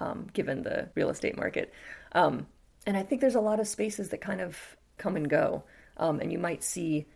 um, 0.00 0.26
given 0.32 0.64
the 0.64 0.88
real 0.96 1.10
estate 1.10 1.36
market. 1.36 1.72
Um, 2.10 2.48
and 2.88 2.96
I 2.96 3.04
think 3.04 3.20
there's 3.20 3.36
a 3.36 3.40
lot 3.40 3.60
of 3.60 3.68
spaces 3.68 4.08
that 4.08 4.20
kind 4.20 4.40
of 4.40 4.76
come 4.98 5.16
and 5.16 5.28
go. 5.28 5.64
Um, 5.96 6.20
and 6.20 6.30
you 6.30 6.38
might 6.38 6.62
see 6.62 7.06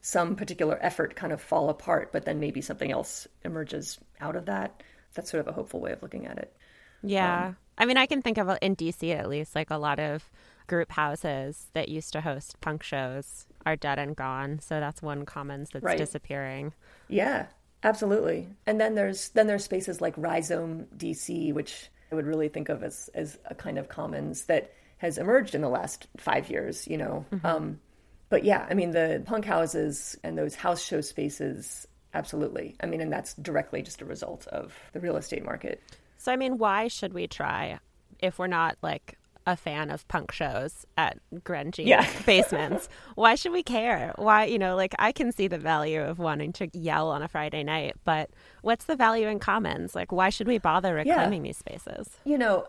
some 0.00 0.36
particular 0.36 0.78
effort 0.80 1.16
kind 1.16 1.32
of 1.32 1.40
fall 1.40 1.68
apart, 1.68 2.12
but 2.12 2.24
then 2.24 2.38
maybe 2.38 2.60
something 2.60 2.92
else 2.92 3.26
emerges 3.44 3.98
out 4.20 4.36
of 4.36 4.46
that. 4.46 4.82
That's 5.14 5.30
sort 5.30 5.40
of 5.40 5.48
a 5.48 5.52
hopeful 5.52 5.80
way 5.80 5.92
of 5.92 6.02
looking 6.02 6.26
at 6.26 6.38
it. 6.38 6.54
Yeah. 7.02 7.48
Um, 7.48 7.56
I 7.78 7.84
mean, 7.86 7.96
I 7.96 8.06
can 8.06 8.22
think 8.22 8.38
of 8.38 8.56
in 8.62 8.76
DC 8.76 9.14
at 9.14 9.28
least, 9.28 9.54
like 9.54 9.70
a 9.70 9.76
lot 9.76 9.98
of 9.98 10.30
group 10.66 10.90
houses 10.92 11.66
that 11.74 11.88
used 11.88 12.12
to 12.12 12.20
host 12.20 12.60
punk 12.60 12.82
shows 12.82 13.46
are 13.64 13.76
dead 13.76 13.98
and 13.98 14.16
gone. 14.16 14.60
So 14.60 14.80
that's 14.80 15.02
one 15.02 15.24
commons 15.24 15.70
that's 15.70 15.84
right. 15.84 15.98
disappearing. 15.98 16.72
Yeah, 17.08 17.46
absolutely. 17.82 18.48
And 18.66 18.80
then 18.80 18.94
there's 18.94 19.30
then 19.30 19.46
there's 19.46 19.64
spaces 19.64 20.00
like 20.00 20.14
Rhizome 20.16 20.86
DC, 20.96 21.52
which 21.52 21.90
I 22.10 22.14
would 22.14 22.26
really 22.26 22.48
think 22.48 22.68
of 22.68 22.82
as 22.82 23.10
as 23.14 23.38
a 23.46 23.54
kind 23.54 23.78
of 23.78 23.88
commons 23.88 24.44
that 24.44 24.72
has 24.98 25.18
emerged 25.18 25.54
in 25.54 25.60
the 25.60 25.68
last 25.68 26.06
five 26.16 26.50
years, 26.50 26.86
you 26.86 26.96
know. 26.96 27.24
Mm-hmm. 27.32 27.46
Um, 27.46 27.80
but 28.28 28.44
yeah, 28.44 28.66
I 28.68 28.74
mean, 28.74 28.90
the 28.90 29.22
punk 29.24 29.44
houses 29.44 30.16
and 30.24 30.36
those 30.36 30.54
house 30.54 30.82
show 30.82 31.00
spaces, 31.00 31.86
absolutely. 32.14 32.76
I 32.80 32.86
mean, 32.86 33.00
and 33.00 33.12
that's 33.12 33.34
directly 33.34 33.82
just 33.82 34.02
a 34.02 34.04
result 34.04 34.46
of 34.48 34.74
the 34.92 35.00
real 35.00 35.16
estate 35.16 35.44
market. 35.44 35.82
So, 36.18 36.32
I 36.32 36.36
mean, 36.36 36.58
why 36.58 36.88
should 36.88 37.12
we 37.12 37.26
try 37.26 37.78
if 38.20 38.38
we're 38.38 38.46
not 38.46 38.76
like 38.82 39.16
a 39.46 39.56
fan 39.56 39.90
of 39.90 40.06
punk 40.08 40.32
shows 40.32 40.84
at 40.98 41.18
grungy 41.32 41.86
yeah. 41.86 42.06
basements. 42.26 42.88
Why 43.14 43.36
should 43.36 43.52
we 43.52 43.62
care? 43.62 44.12
Why, 44.16 44.44
you 44.46 44.58
know, 44.58 44.74
like 44.74 44.94
I 44.98 45.12
can 45.12 45.30
see 45.30 45.46
the 45.46 45.58
value 45.58 46.02
of 46.02 46.18
wanting 46.18 46.52
to 46.54 46.68
yell 46.76 47.10
on 47.10 47.22
a 47.22 47.28
Friday 47.28 47.62
night, 47.62 47.94
but 48.04 48.30
what's 48.62 48.86
the 48.86 48.96
value 48.96 49.28
in 49.28 49.38
commons? 49.38 49.94
Like, 49.94 50.10
why 50.10 50.30
should 50.30 50.48
we 50.48 50.58
bother 50.58 50.94
reclaiming 50.94 51.44
yeah. 51.44 51.50
these 51.50 51.58
spaces? 51.58 52.08
You 52.24 52.38
know, 52.38 52.66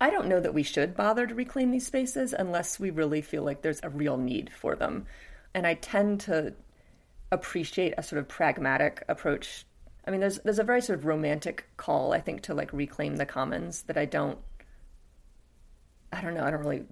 I 0.00 0.10
don't 0.10 0.28
know 0.28 0.40
that 0.40 0.54
we 0.54 0.62
should 0.62 0.96
bother 0.96 1.26
to 1.26 1.34
reclaim 1.34 1.70
these 1.70 1.86
spaces 1.86 2.32
unless 2.32 2.78
we 2.78 2.90
really 2.90 3.20
feel 3.20 3.42
like 3.42 3.62
there's 3.62 3.80
a 3.82 3.90
real 3.90 4.16
need 4.16 4.50
for 4.52 4.76
them. 4.76 5.06
And 5.54 5.66
I 5.66 5.74
tend 5.74 6.20
to 6.22 6.54
appreciate 7.32 7.94
a 7.98 8.02
sort 8.02 8.20
of 8.20 8.28
pragmatic 8.28 9.02
approach. 9.08 9.64
I 10.06 10.10
mean, 10.10 10.20
there's 10.20 10.38
there's 10.38 10.60
a 10.60 10.64
very 10.64 10.80
sort 10.80 10.98
of 10.98 11.04
romantic 11.04 11.66
call, 11.76 12.12
I 12.12 12.20
think, 12.20 12.42
to 12.42 12.54
like 12.54 12.72
reclaim 12.72 13.16
the 13.16 13.26
commons 13.26 13.82
that 13.82 13.98
I 13.98 14.04
don't. 14.04 14.38
I 16.12 16.20
don't 16.20 16.34
know. 16.34 16.44
I 16.44 16.50
don't 16.50 16.60
really. 16.60 16.84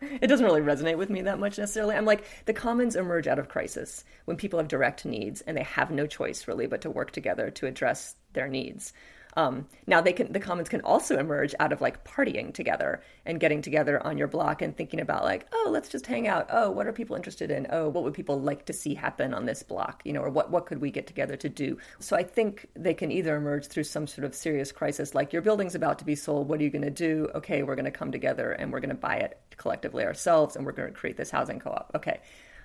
it 0.00 0.26
doesn't 0.26 0.44
really 0.44 0.62
resonate 0.62 0.96
with 0.96 1.10
me 1.10 1.22
that 1.22 1.38
much 1.38 1.58
necessarily. 1.58 1.94
I'm 1.94 2.06
like 2.06 2.24
the 2.46 2.54
commons 2.54 2.96
emerge 2.96 3.28
out 3.28 3.38
of 3.38 3.48
crisis 3.48 4.04
when 4.24 4.36
people 4.38 4.58
have 4.58 4.68
direct 4.68 5.04
needs 5.04 5.42
and 5.42 5.56
they 5.56 5.62
have 5.62 5.90
no 5.90 6.06
choice 6.06 6.48
really 6.48 6.66
but 6.66 6.80
to 6.80 6.90
work 6.90 7.10
together 7.10 7.50
to 7.50 7.66
address 7.66 8.16
their 8.32 8.48
needs. 8.48 8.92
Um, 9.34 9.66
now 9.86 10.00
they 10.00 10.12
can 10.12 10.32
the 10.32 10.40
commons 10.40 10.68
can 10.68 10.82
also 10.82 11.18
emerge 11.18 11.54
out 11.58 11.72
of 11.72 11.80
like 11.80 12.04
partying 12.04 12.52
together 12.52 13.02
and 13.24 13.40
getting 13.40 13.62
together 13.62 14.04
on 14.06 14.18
your 14.18 14.28
block 14.28 14.60
and 14.60 14.76
thinking 14.76 15.00
about 15.00 15.24
like 15.24 15.46
oh 15.52 15.68
let's 15.70 15.88
just 15.88 16.06
hang 16.06 16.28
out. 16.28 16.48
Oh 16.50 16.70
what 16.70 16.86
are 16.86 16.92
people 16.92 17.16
interested 17.16 17.50
in? 17.50 17.66
Oh 17.70 17.88
what 17.88 18.04
would 18.04 18.14
people 18.14 18.40
like 18.40 18.66
to 18.66 18.72
see 18.72 18.94
happen 18.94 19.32
on 19.32 19.46
this 19.46 19.62
block? 19.62 20.02
You 20.04 20.12
know 20.12 20.20
or 20.20 20.30
what 20.30 20.50
what 20.50 20.66
could 20.66 20.80
we 20.80 20.90
get 20.90 21.06
together 21.06 21.36
to 21.36 21.48
do? 21.48 21.78
So 21.98 22.16
I 22.16 22.22
think 22.22 22.66
they 22.74 22.94
can 22.94 23.10
either 23.10 23.36
emerge 23.36 23.66
through 23.66 23.84
some 23.84 24.06
sort 24.06 24.24
of 24.24 24.34
serious 24.34 24.70
crisis 24.70 25.14
like 25.14 25.32
your 25.32 25.42
building's 25.42 25.74
about 25.74 25.98
to 26.00 26.04
be 26.04 26.14
sold. 26.14 26.48
What 26.48 26.60
are 26.60 26.64
you 26.64 26.70
going 26.70 26.82
to 26.82 26.90
do? 26.90 27.28
Okay 27.34 27.62
we're 27.62 27.76
going 27.76 27.86
to 27.86 27.90
come 27.90 28.12
together 28.12 28.52
and 28.52 28.72
we're 28.72 28.80
going 28.80 28.90
to 28.90 28.94
buy 28.94 29.16
it 29.16 29.38
collectively 29.56 30.04
ourselves 30.04 30.56
and 30.56 30.66
we're 30.66 30.72
going 30.72 30.92
to 30.92 30.98
create 30.98 31.16
this 31.16 31.30
housing 31.30 31.58
co-op. 31.58 31.90
Okay. 31.94 32.20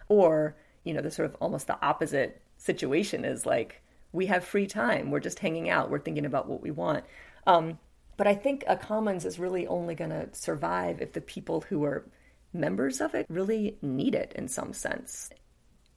Or 0.09 0.55
you 0.83 0.93
know 0.93 1.01
the 1.01 1.11
sort 1.11 1.29
of 1.29 1.35
almost 1.39 1.67
the 1.67 1.77
opposite 1.85 2.41
situation 2.57 3.23
is 3.23 3.45
like 3.45 3.81
we 4.11 4.27
have 4.27 4.43
free 4.43 4.67
time. 4.67 5.11
We're 5.11 5.19
just 5.19 5.39
hanging 5.39 5.69
out. 5.69 5.89
We're 5.89 5.99
thinking 5.99 6.25
about 6.25 6.47
what 6.47 6.61
we 6.61 6.71
want. 6.71 7.03
Um, 7.45 7.79
But 8.17 8.27
I 8.27 8.33
think 8.33 8.63
a 8.67 8.75
commons 8.75 9.25
is 9.25 9.37
really 9.37 9.67
only 9.67 9.93
going 9.93 10.09
to 10.09 10.29
survive 10.33 11.01
if 11.01 11.13
the 11.13 11.21
people 11.21 11.61
who 11.61 11.83
are 11.83 12.07
members 12.51 12.99
of 12.99 13.13
it 13.13 13.27
really 13.29 13.77
need 13.81 14.15
it 14.15 14.33
in 14.35 14.47
some 14.47 14.73
sense. 14.73 15.29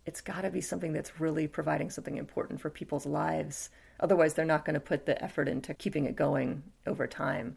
It's 0.04 0.20
got 0.20 0.42
to 0.42 0.50
be 0.50 0.60
something 0.60 0.92
that's 0.92 1.20
really 1.20 1.48
providing 1.48 1.88
something 1.90 2.18
important 2.18 2.60
for 2.60 2.68
people's 2.68 3.06
lives. 3.06 3.70
Otherwise, 4.00 4.34
they're 4.34 4.44
not 4.44 4.66
going 4.66 4.74
to 4.74 4.80
put 4.80 5.06
the 5.06 5.22
effort 5.24 5.48
into 5.48 5.72
keeping 5.72 6.04
it 6.04 6.14
going 6.16 6.62
over 6.86 7.06
time. 7.06 7.56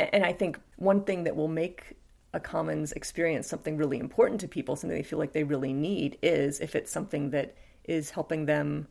And 0.00 0.24
I 0.24 0.32
think 0.32 0.58
one 0.76 1.04
thing 1.04 1.24
that 1.24 1.36
will 1.36 1.48
make 1.48 1.96
a 2.32 2.40
commons 2.40 2.92
experience 2.92 3.46
something 3.48 3.76
really 3.76 3.98
important 3.98 4.40
to 4.40 4.48
people, 4.48 4.74
something 4.74 4.96
they 4.96 5.02
feel 5.02 5.18
like 5.18 5.32
they 5.32 5.44
really 5.44 5.72
need, 5.72 6.18
is 6.22 6.60
if 6.60 6.74
it's 6.74 6.90
something 6.90 7.30
that 7.30 7.54
is 7.84 8.10
helping 8.10 8.46
them 8.46 8.88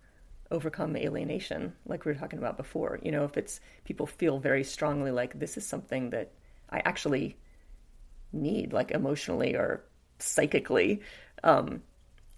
overcome 0.52 0.96
alienation, 0.96 1.74
like 1.86 2.06
we 2.06 2.12
were 2.12 2.18
talking 2.18 2.40
about 2.40 2.58
before. 2.58 3.00
You 3.02 3.12
know, 3.12 3.24
if 3.24 3.38
it's 3.38 3.60
people 3.86 4.06
feel 4.06 4.40
very 4.40 4.64
strongly 4.64 5.12
like 5.12 5.40
this 5.40 5.58
is 5.58 5.66
something 5.66 6.10
that 6.12 6.32
I 6.70 6.82
actually 6.86 7.38
need, 8.32 8.74
like 8.74 8.92
emotionally 8.92 9.56
or 9.56 9.84
psychically, 10.20 11.02
um, 11.44 11.82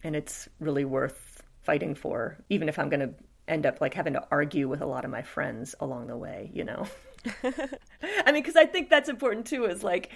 and 0.04 0.16
it's 0.16 0.48
really 0.60 0.86
worth 0.86 1.44
fighting 1.62 1.96
for, 1.96 2.38
even 2.50 2.70
if 2.70 2.80
I'm 2.80 2.90
going 2.90 3.02
to 3.02 3.14
end 3.48 3.66
up 3.66 3.82
like 3.82 3.94
having 3.94 4.14
to 4.14 4.28
argue 4.32 4.68
with 4.68 4.82
a 4.82 4.86
lot 4.86 5.06
of 5.06 5.12
my 5.12 5.22
friends 5.22 5.76
along 5.80 6.08
the 6.08 6.18
way, 6.18 6.52
you 6.54 6.64
know? 6.64 6.86
I 7.44 8.32
mean, 8.32 8.42
because 8.42 8.56
I 8.56 8.66
think 8.66 8.90
that's 8.90 9.10
important 9.10 9.48
too, 9.48 9.66
is 9.66 9.84
like, 9.84 10.12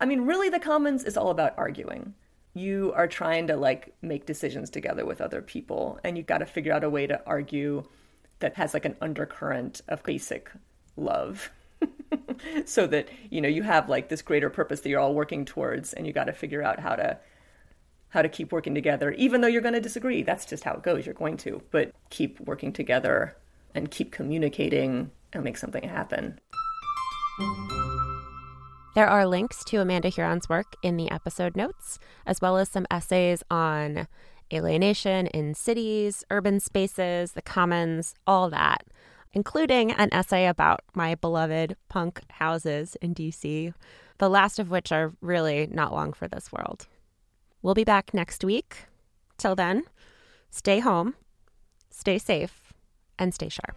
I 0.00 0.06
mean, 0.06 0.22
really, 0.22 0.48
the 0.48 0.60
commons 0.60 1.04
is 1.04 1.16
all 1.16 1.30
about 1.30 1.54
arguing. 1.56 2.14
You 2.56 2.94
are 2.96 3.06
trying 3.06 3.48
to 3.48 3.56
like 3.56 3.94
make 4.00 4.24
decisions 4.24 4.70
together 4.70 5.04
with 5.04 5.20
other 5.20 5.42
people, 5.42 6.00
and 6.02 6.16
you've 6.16 6.26
got 6.26 6.38
to 6.38 6.46
figure 6.46 6.72
out 6.72 6.84
a 6.84 6.88
way 6.88 7.06
to 7.06 7.20
argue 7.26 7.84
that 8.38 8.54
has 8.56 8.72
like 8.72 8.86
an 8.86 8.96
undercurrent 9.02 9.82
of 9.88 10.02
basic 10.02 10.50
love. 10.96 11.50
so 12.64 12.86
that, 12.86 13.10
you 13.28 13.42
know, 13.42 13.48
you 13.48 13.62
have 13.62 13.90
like 13.90 14.08
this 14.08 14.22
greater 14.22 14.48
purpose 14.48 14.80
that 14.80 14.88
you're 14.88 15.00
all 15.00 15.12
working 15.12 15.44
towards, 15.44 15.92
and 15.92 16.06
you 16.06 16.14
got 16.14 16.24
to 16.24 16.32
figure 16.32 16.62
out 16.62 16.80
how 16.80 16.96
to 16.96 17.18
how 18.08 18.22
to 18.22 18.28
keep 18.30 18.50
working 18.52 18.74
together 18.74 19.10
even 19.12 19.42
though 19.42 19.48
you're 19.48 19.60
going 19.60 19.74
to 19.74 19.80
disagree. 19.80 20.22
That's 20.22 20.46
just 20.46 20.64
how 20.64 20.72
it 20.72 20.82
goes. 20.82 21.04
You're 21.04 21.14
going 21.14 21.36
to. 21.38 21.60
But 21.70 21.92
keep 22.08 22.40
working 22.40 22.72
together 22.72 23.36
and 23.74 23.90
keep 23.90 24.12
communicating 24.12 25.10
and 25.34 25.44
make 25.44 25.58
something 25.58 25.86
happen 25.86 26.40
there 28.96 29.06
are 29.06 29.26
links 29.26 29.62
to 29.62 29.76
Amanda 29.76 30.08
Huron's 30.08 30.48
work 30.48 30.74
in 30.82 30.96
the 30.96 31.10
episode 31.10 31.54
notes, 31.54 31.98
as 32.24 32.40
well 32.40 32.56
as 32.56 32.70
some 32.70 32.86
essays 32.90 33.42
on 33.50 34.08
alienation 34.50 35.26
in 35.26 35.52
cities, 35.52 36.24
urban 36.30 36.60
spaces, 36.60 37.32
the 37.32 37.42
commons, 37.42 38.14
all 38.26 38.48
that, 38.48 38.86
including 39.34 39.92
an 39.92 40.08
essay 40.12 40.46
about 40.46 40.80
my 40.94 41.14
beloved 41.14 41.76
punk 41.90 42.22
houses 42.30 42.96
in 43.02 43.14
DC, 43.14 43.74
the 44.16 44.30
last 44.30 44.58
of 44.58 44.70
which 44.70 44.90
are 44.90 45.12
really 45.20 45.68
not 45.70 45.92
long 45.92 46.14
for 46.14 46.26
this 46.26 46.50
world. 46.50 46.86
We'll 47.60 47.74
be 47.74 47.84
back 47.84 48.14
next 48.14 48.44
week. 48.44 48.86
Till 49.36 49.54
then, 49.54 49.82
stay 50.50 50.78
home, 50.78 51.16
stay 51.90 52.16
safe, 52.16 52.72
and 53.18 53.34
stay 53.34 53.50
sharp. 53.50 53.76